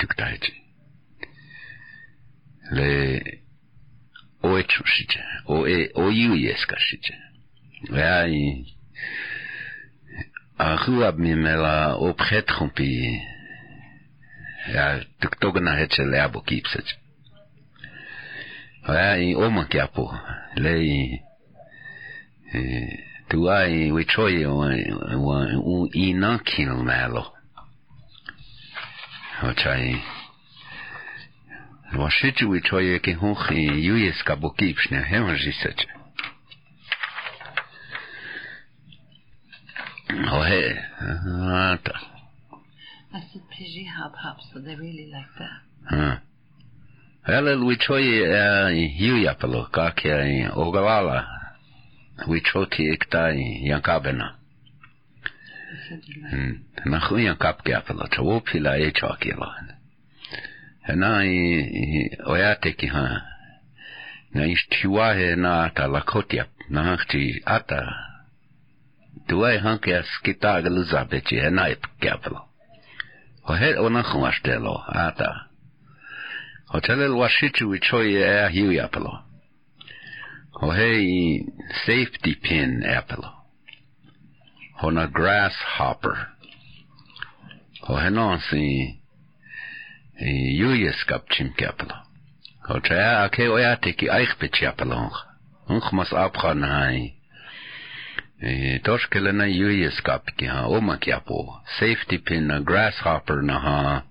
레 2.74 3.22
오에 4.44 4.64
출시제 4.68 5.20
오에 5.48 5.90
오유예스카시제 5.94 7.14
야이 7.94 8.66
아후압 10.58 11.20
미멜라 11.20 11.96
오 11.96 12.14
프레트콤피 12.16 13.22
야 14.76 15.00
뚝뚝나 15.20 15.74
해첼레 15.76 16.20
아보킵세제 16.28 16.98
야이 18.90 19.34
오마키아포 19.34 20.12
레이 20.58 21.20
에 22.54 23.12
tu 23.32 23.48
ai 23.48 23.90
we 23.92 24.04
choi 24.04 24.44
un 24.44 24.76
un 25.16 25.56
un 25.64 25.90
inan 25.94 26.40
kinel 26.44 26.84
melo 26.84 27.32
očaj 29.44 29.96
Вашичи 31.94 32.46
у 32.46 32.60
човеки 32.60 33.14
хух 33.14 33.52
и 33.52 33.86
юеска 33.88 34.36
букипшня, 34.36 35.02
хема 35.02 35.36
жисече. 35.36 35.88
Охе, 40.32 40.90
ата. 41.72 42.00
I 43.14 43.20
said, 43.20 43.44
Pidgey 43.52 43.88
Hub 43.98 44.14
Hub, 44.16 44.38
so 44.54 44.60
they 44.60 44.76
really 44.76 45.12
like 45.12 45.34
that. 45.40 45.60
Huh. 45.90 46.18
Ele 47.28 47.56
luichoi 47.56 48.24
yuyapalo, 49.00 49.64
kakia 49.66 50.52
ogavalla, 50.56 51.28
luichoti 52.28 52.84
iktai 52.94 53.68
yankabena. 53.68 54.41
Ma 56.86 57.00
chuian 57.00 57.38
kapkeapela 57.38 58.08
chawopila 58.14 58.78
e 58.78 58.92
chakilan. 58.92 59.66
Hena 60.88 61.24
i 61.26 62.10
oyateki 62.26 62.88
ha 62.88 63.22
na 64.34 64.46
istiwahe 64.46 65.36
na 65.36 65.64
ata 65.64 65.88
lakotia 65.88 66.46
na 66.70 66.84
hakti 66.84 67.42
ata 67.46 67.82
tuai 69.28 69.58
hanke 69.58 69.98
askita 69.98 70.54
agalizabeti 70.54 71.36
hena 71.36 71.68
epkeapela. 71.68 72.42
Ohet 73.50 73.78
onachum 73.78 74.24
astelo 74.24 74.84
ata. 74.88 75.48
Hotelel 76.72 77.12
washitu 77.12 77.76
ichoye 77.76 78.20
ea 78.22 78.48
hiu 78.48 78.72
yapelo. 78.72 79.20
Ohe 80.62 81.04
i 81.04 81.46
safety 81.86 82.36
pin 82.36 82.82
yapelo. 82.82 83.41
on 84.82 84.98
a 84.98 85.08
grasshopper. 85.08 86.16
E, 86.16 87.54
e 87.54 87.92
o 87.92 87.96
henosi 87.96 89.02
julius 90.58 91.04
gab 91.08 91.28
chim 91.30 91.54
kapelo. 91.58 91.98
O 92.70 92.80
chaya 92.80 93.24
ake 93.26 93.48
oyatiki 93.48 94.10
aich 94.10 94.38
bichapelo. 94.40 95.12
Unch 95.70 95.92
mas 95.94 96.12
abchan 96.12 96.64
hai. 96.64 97.14
E, 98.42 98.80
Toshkele 98.80 99.32
na 99.34 99.46
julius 99.46 100.02
gab 100.04 100.26
ki 100.38 100.46
ha 100.46 100.68
oma 100.68 100.98
kiapo. 100.98 101.62
Safety 101.80 102.18
pin 102.18 102.52
a 102.52 102.60
grasshopper 102.62 103.42
na 103.42 103.60
ha 103.60 104.04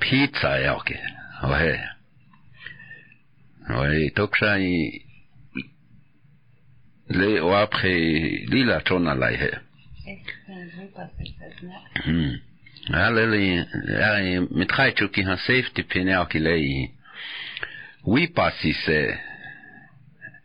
pizza 0.00 0.58
yake. 0.66 0.98
O 1.42 1.54
he. 1.54 1.74
O 3.68 3.82
toksha 4.14 4.56
le 7.08 7.40
o 7.40 7.50
apre 7.54 8.46
lila 8.48 8.82
chona 8.84 9.14
lai 9.14 9.36
he. 9.36 9.65
Hallelujah. 12.88 13.66
Mitrajču, 14.50 15.08
ki 15.08 15.22
han 15.26 15.38
safety 15.42 15.82
pin 15.82 16.06
pinja, 16.06 16.24
ki 16.30 16.38
leji. 16.38 16.90
Vipasi 18.06 18.72
se 18.84 19.00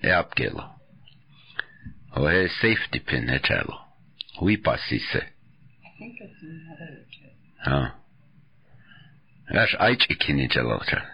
je 0.04 0.16
apkelo. 0.16 0.66
Og 2.12 2.30
her 2.32 2.50
safety 2.62 3.00
pin 3.06 3.30
je 3.30 3.40
čelo. 3.40 3.78
Vipasi 4.42 5.00
se. 5.12 5.22
Ja. 7.68 7.92
Aš 9.62 9.76
ajči 9.80 10.16
kini 10.16 10.50
čelo 10.50 10.80
čelo. 10.90 11.06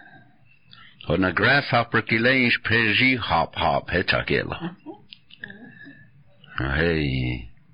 Og 1.08 1.20
na 1.20 1.30
grasshopper 1.32 2.02
ki 2.04 2.18
lejiš 2.18 2.58
preži 2.64 3.16
hop 3.16 3.56
hop 3.56 3.90
heča 3.90 4.24
kelo. 4.28 4.56
Hej. 6.58 7.47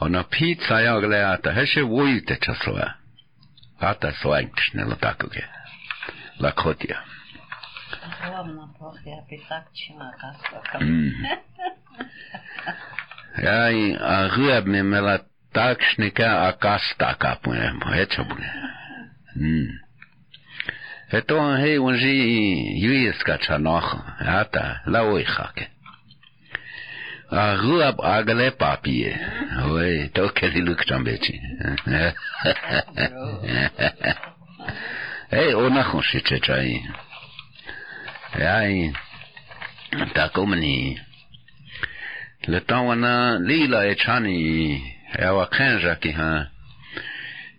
Och 0.00 0.10
när 0.10 0.22
pizza 0.22 0.82
jag 0.82 1.10
lärt, 1.10 1.46
här 1.46 1.66
ser 1.66 1.82
vojteća 1.82 2.54
slova. 2.54 2.92
Hata 3.80 4.12
su 4.12 4.34
engtišne, 4.34 4.84
no 4.84 4.96
tako 4.96 5.26
je. 5.32 5.48
Lakotija. 6.38 6.98
Hlavno 8.20 8.74
poslije 8.78 9.16
pitakčima 9.28 10.12
kasvaka. 10.20 10.78
Mm. 10.80 11.12
Ja 13.42 13.70
i 13.70 13.96
a 14.00 14.28
hljeb 14.28 14.66
mi 14.66 14.82
mela 14.82 15.18
takšnika, 15.52 16.48
a 16.48 16.52
kastaka 16.52 17.36
punemo, 17.42 17.86
heća 17.94 18.22
bune. 18.22 18.52
Mm. 19.36 19.78
Eto 21.12 21.38
on 21.38 21.56
hej, 21.56 21.78
on 21.78 21.94
ži 21.94 22.08
i 22.08 22.82
jujeska 22.84 23.36
čanoha, 23.36 23.98
hata, 24.18 24.78
la 24.86 25.02
ojhake. 25.02 25.66
Anrou 27.30 27.80
ap 27.82 28.00
agle 28.02 28.50
papye. 28.58 29.14
Ouye, 29.64 30.08
tokeli 30.14 30.62
luk 30.66 30.82
chambeti. 30.84 31.38
Hey, 35.30 35.54
ona 35.54 35.84
konsi 35.84 36.20
che 36.22 36.40
chayi. 36.40 36.82
Ay, 38.34 38.92
takomni. 40.12 40.98
Le 42.46 42.60
tan 42.60 42.86
wana 42.86 43.38
lila 43.38 43.84
e 43.86 43.94
chani 43.94 44.74
e 45.14 45.24
awa 45.24 45.46
kenja 45.46 45.94
ki 46.02 46.10
ha. 46.12 46.50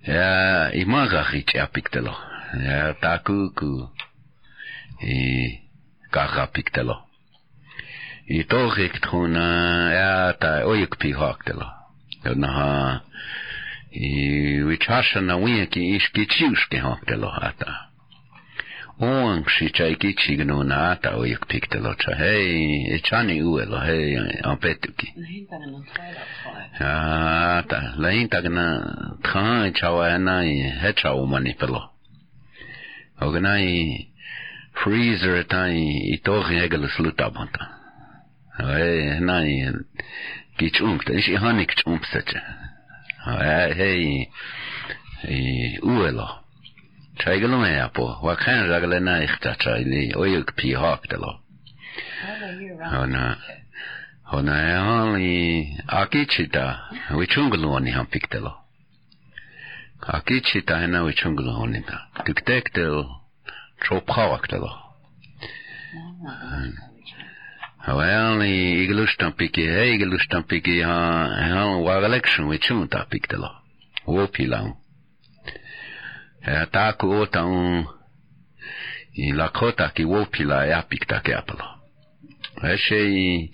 Ya, 0.03 0.72
iman 0.74 1.07
gari 1.07 1.43
che 1.43 1.59
apiktelo. 1.59 2.11
Ya, 2.59 2.93
taku 2.99 3.53
ku. 3.55 3.88
E, 4.99 5.61
kaka 6.11 6.43
apiktelo. 6.43 7.11
i 8.39 8.43
tohik 8.43 9.05
hun 9.11 9.36
ta 10.41 10.51
oikpi 10.71 11.11
haktela 11.11 11.67
ha 12.57 13.01
i 13.91 14.63
vichasha 14.67 15.21
na 15.21 15.36
wiki 15.36 15.95
iskichiuske 15.95 16.77
haktelo 16.79 17.29
hata 17.29 17.91
Oang 19.01 19.49
si 19.49 19.71
chai 19.73 19.95
kiksi 19.95 20.38
gnu 20.38 20.63
na 20.63 20.91
ata 20.91 21.17
oik 21.17 21.47
piktelo 21.49 21.95
cha 21.97 22.13
hei 22.15 22.86
e 22.86 22.99
chani 23.01 23.41
uelo 23.41 23.79
hei 23.82 24.13
an 24.45 24.57
petuki. 24.61 25.09
Ata 26.77 27.79
la 27.97 28.09
intagna 28.13 28.67
tran 29.23 29.73
chawa 29.73 30.17
na 30.19 30.45
hecha 30.84 31.15
umani 31.17 31.57
pelo. 31.57 31.82
Ognai 33.21 34.05
freezer 34.84 35.43
tai 35.49 35.82
itori 36.13 36.61
egel 36.61 36.86
slutabanta. 36.89 37.80
აი 38.60 39.24
ნაი 39.24 39.54
გიჭუმფთა 40.60 41.12
ის 41.20 41.28
ჰანი 41.41 41.64
გიჭუმფთაჭა 41.72 42.41
აი 43.32 44.28
უელო 45.91 46.28
ჩაიგლო 47.22 47.58
მე 47.64 47.72
აპო 47.88 48.06
ვაკან 48.28 48.60
რაგლე 48.72 48.99
ნაიხთა 49.08 49.52
ჩაილი 49.64 50.02
ოი 50.20 50.43
პი 50.58 50.70
ჰაკდელო 50.82 51.32
ჰონა 52.91 53.26
ჰონა 54.32 54.58
ჰალი 54.84 55.32
აკიჩიტა 56.02 56.66
ვიჩუნგლონი 57.20 57.91
ჰამ 57.95 58.08
პიქტელო 58.12 58.54
აკიჩიტა 60.18 60.76
ენა 60.86 60.99
ვიჩუნგლონი 61.08 61.82
და 61.88 61.97
გიქტექტელ 62.28 62.97
ჩოპხავაკდელო 63.84 64.72
აა 66.32 66.91
Well, 67.88 68.41
iglush 68.43 69.17
topic 69.17 69.57
e 69.57 69.95
iglush 69.95 70.27
topic 70.27 70.67
ha 70.86 71.25
ha 71.49 71.77
war 71.79 72.03
election 72.03 72.47
we 72.47 72.59
chun 72.59 72.88
topic 72.88 73.27
de 73.27 73.38
lo. 73.38 73.49
O 74.05 74.27
pilão. 74.27 74.77
É 76.43 76.65
tá 76.67 76.93
com 76.93 77.07
o 77.07 78.01
i 79.15 79.34
lakota 79.34 79.89
ki 79.89 80.05
opila 80.05 80.25
pila 80.32 80.67
e 80.67 80.73
apik 80.73 81.07
ta 81.07 81.21
ke 81.21 81.34
apalo. 81.34 81.65
É 82.61 82.77
sei 82.77 83.49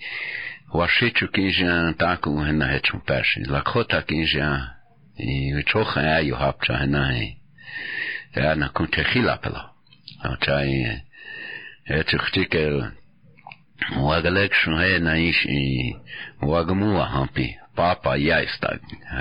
o 0.74 0.82
achichu 0.82 1.28
que 1.28 1.50
já 1.50 1.94
tá 1.94 2.18
com 2.18 2.44
na 2.52 2.76
hechum 2.76 3.00
peixe. 3.00 3.42
Lakota 3.46 4.02
que 4.02 4.14
i 4.14 5.54
o 5.54 5.62
chocha 5.66 6.00
é 6.00 6.24
eu 6.26 6.36
hapcha 6.36 6.86
na 6.86 7.14
é. 7.16 7.32
É 8.34 8.54
na 8.54 8.68
kunte 8.68 9.02
khila 9.04 9.38
pelo. 9.38 9.70
Achai 10.20 11.02
é 11.86 12.04
chuchtike 12.04 12.98
ovaj 13.96 14.22
ga 14.22 14.30
lekšu 14.30 14.76
he 14.76 14.98
na 14.98 15.16
iš 15.16 15.44
i 15.44 15.94
hampi 17.12 17.46
papa 17.76 18.16
jajsta 18.16 18.68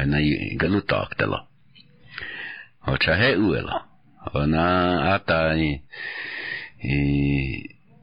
na 0.05 0.19
i 0.19 0.57
galu 0.59 0.81
taktelo 0.81 1.47
oča 2.87 3.15
he 3.15 3.37
uelo 3.37 3.81
ona 4.33 4.99
ata 5.15 5.55
i 5.55 5.81
i 6.83 6.97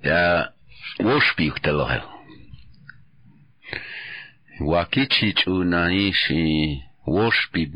ja 0.05 0.47
ušpi 1.17 1.51
uktelo 1.51 1.87
he 1.87 2.01
Wakichich 4.61 5.49
u 5.49 5.65
naishi, 5.65 6.81
washpib 7.07 7.75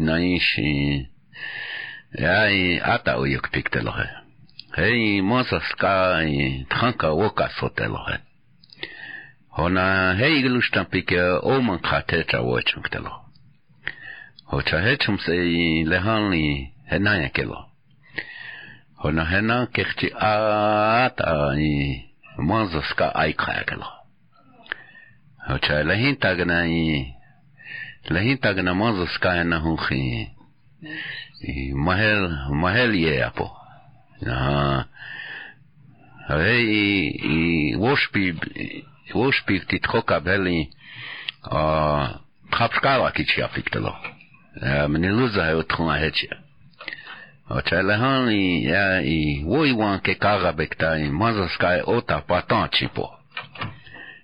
ata 2.84 3.18
u 3.18 3.26
yuk 3.26 3.50
pikteloje. 3.50 4.08
Hei, 4.76 5.22
mozaska 5.22 6.22
i 6.22 6.64
tanka 6.68 7.08
woka. 7.08 7.48
Hona 9.57 10.14
hei 10.18 10.42
gelustan 10.42 10.86
pike 10.86 11.20
oman 11.42 11.78
khatecha 11.78 12.38
wochunktelo. 12.49 13.12
Hocha 14.51 14.78
hechum 14.80 15.18
se 15.18 15.34
i 15.34 15.84
lehanli 15.84 16.72
henaya 16.90 17.28
kelo. 17.28 17.64
Hona 19.03 19.24
hena 19.24 19.66
kechti 19.74 20.09
ata 20.14 21.55
i 21.57 22.05
manzaska 22.38 23.07
aikaya 23.14 23.64
kelo. 23.64 23.88
Hocha 25.49 25.82
lehin 25.84 26.16
tagna 26.16 26.66
i 26.66 27.14
lehin 28.11 28.38
tagna 28.38 28.74
manzaska 28.74 29.32
hena 29.38 29.59
hunchi 29.59 30.30
i 31.42 31.72
mahel 31.74 32.22
mahel 32.62 32.94
ye 32.94 33.22
apo. 33.24 33.51
Na 34.22 34.84
hei 36.28 37.11
i 37.36 37.76
woshpi 37.76 38.34
uspīkti 39.14 39.80
trokabeli 39.80 40.66
kapškala 42.50 43.11
kiči 43.11 43.42
apiktelo. 43.42 43.96
E, 44.62 44.88
Mni 44.88 45.11
luza 45.11 45.42
je 45.42 45.56
utruna 45.56 45.98
heče. 45.98 46.28
Očele 47.48 47.96
hani 47.96 48.64
ja 48.64 49.00
i 49.00 49.44
vojvan 49.46 50.00
ke 50.00 50.14
karabekta 50.14 50.96
i 50.96 51.11
mazaska 51.11 51.72
je 51.72 51.84
ota 51.86 52.20
patan 52.28 52.68
čipo. 52.70 53.09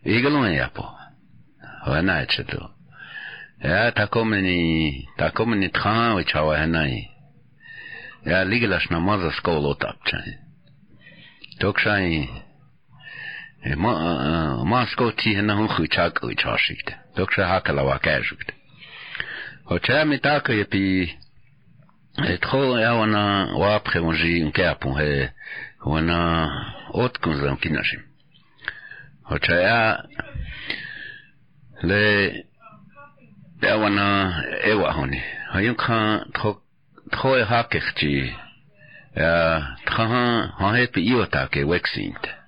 Iglon 0.05 0.53
je 0.53 0.68
po. 0.74 0.85
Vena 1.87 2.18
je 2.18 2.26
četu. 2.26 2.68
Ja 3.64 3.91
tako 3.91 4.24
meni, 4.24 5.07
tako 5.16 5.47
meni 5.47 5.72
tran 5.72 6.16
vičava 6.16 6.57
hena 6.57 6.87
i. 6.89 6.99
E, 8.24 8.30
ja 8.30 8.43
liglaš 8.43 8.89
na 8.91 9.01
mazaska 9.01 9.51
ulota 9.51 9.93
pčani. 10.05 10.37
Tokšani 11.61 12.28
Moscoti 13.65 15.35
hinnahu 15.35 15.69
chuchaka 15.69 16.27
uchashikta. 16.27 16.99
Doksha 17.17 17.47
hakala 17.47 17.83
wakashukta. 17.83 18.53
Hochami 19.65 20.19
taka 20.19 20.53
yepi 20.53 21.19
tro 22.41 22.81
ya 22.81 22.95
wana 22.95 23.47
wapre 23.57 24.01
onji 24.01 24.43
unkapun 24.45 24.95
he 24.99 25.31
wana 25.85 26.49
otkunzam 26.93 27.57
kinashim. 27.57 28.01
Hochaya 29.23 30.05
le 31.83 32.45
ya 33.62 33.77
wana 33.77 34.45
ewa 34.65 34.93
honi. 34.93 35.23
Hayunka 35.53 36.27
tro 36.33 36.62
tro 37.11 37.45
hakekti 37.45 38.35
ya 39.17 39.67
trahan 39.85 40.49
hanepi 40.59 41.01
iotake 41.07 41.65
wexinta. 41.65 42.43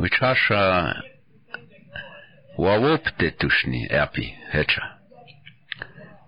Учаша 0.00 1.02
уавопте 2.56 3.30
тушни 3.38 3.86
апи 3.86 4.26
хеча. 4.50 4.84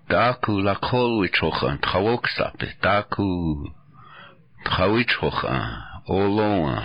Таку 0.08 0.52
лакол 0.66 1.22
вичохан 1.22 1.78
тхавок 1.78 2.28
сапе, 2.28 2.66
таку 2.82 3.74
тхавичоха, 4.64 5.56
олона, 6.06 6.84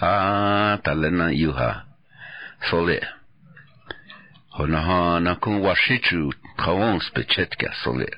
а 0.00 0.78
талена 0.78 1.28
юха, 1.34 1.84
соле. 2.70 3.02
Хонаха 4.52 5.20
накун 5.20 5.60
вашичу 5.60 6.32
тхавон 6.56 7.02
спечетка 7.02 7.74
соле. 7.82 8.08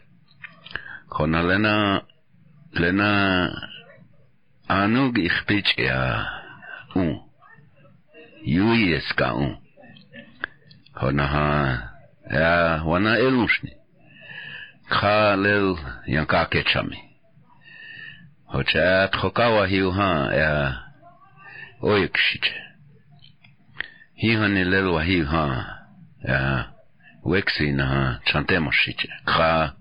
Хоналена 1.08 2.04
лена 2.74 3.70
ануг 4.68 5.18
ихпичя. 5.18 6.28
У. 6.94 7.23
유예스가운 8.46 9.58
허나하 11.00 11.90
야 12.34 12.82
와나 12.84 13.16
엘무시니 13.16 13.72
칼엘 14.90 15.74
양카케차미 16.12 16.96
호차 18.52 19.10
토카와 19.12 19.68
히우하 19.68 20.36
야 20.38 20.84
오익시체 21.80 22.50
히하니 24.16 24.64
렐와 24.64 25.04
히우하 25.04 25.66
야 26.28 26.72
웨크시나 27.24 28.20
찬테모시체 28.26 29.08
카 29.24 29.74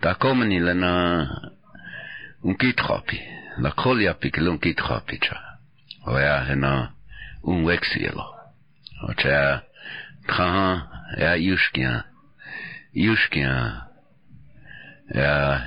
такомни 0.00 0.58
лена 0.58 1.52
ункитхапи 2.42 3.20
лаколиапи 3.58 4.30
килункитхапича 4.30 5.36
оя 6.06 6.44
хена 6.46 6.93
un 7.44 7.70
exilo. 7.70 8.24
O 9.08 9.12
sea, 9.20 9.62
traha 10.26 10.88
ja 11.18 11.36
jushkia, 11.36 12.04
jushkia, 12.94 13.86
ja, 15.14 15.60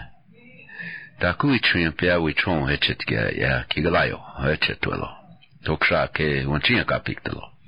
taku 1.19 1.53
ichwin 1.53 1.91
pia 1.91 2.19
wichon 2.19 2.67
hechet 2.69 3.05
kia, 3.05 3.31
ja, 3.31 3.63
kigalayo, 3.69 4.21
hechet 4.43 4.85
welo. 4.85 5.09
Toksha 5.63 6.07
ke 6.07 6.45
wanchinya 6.45 6.83
kapiktelo. 6.83 7.56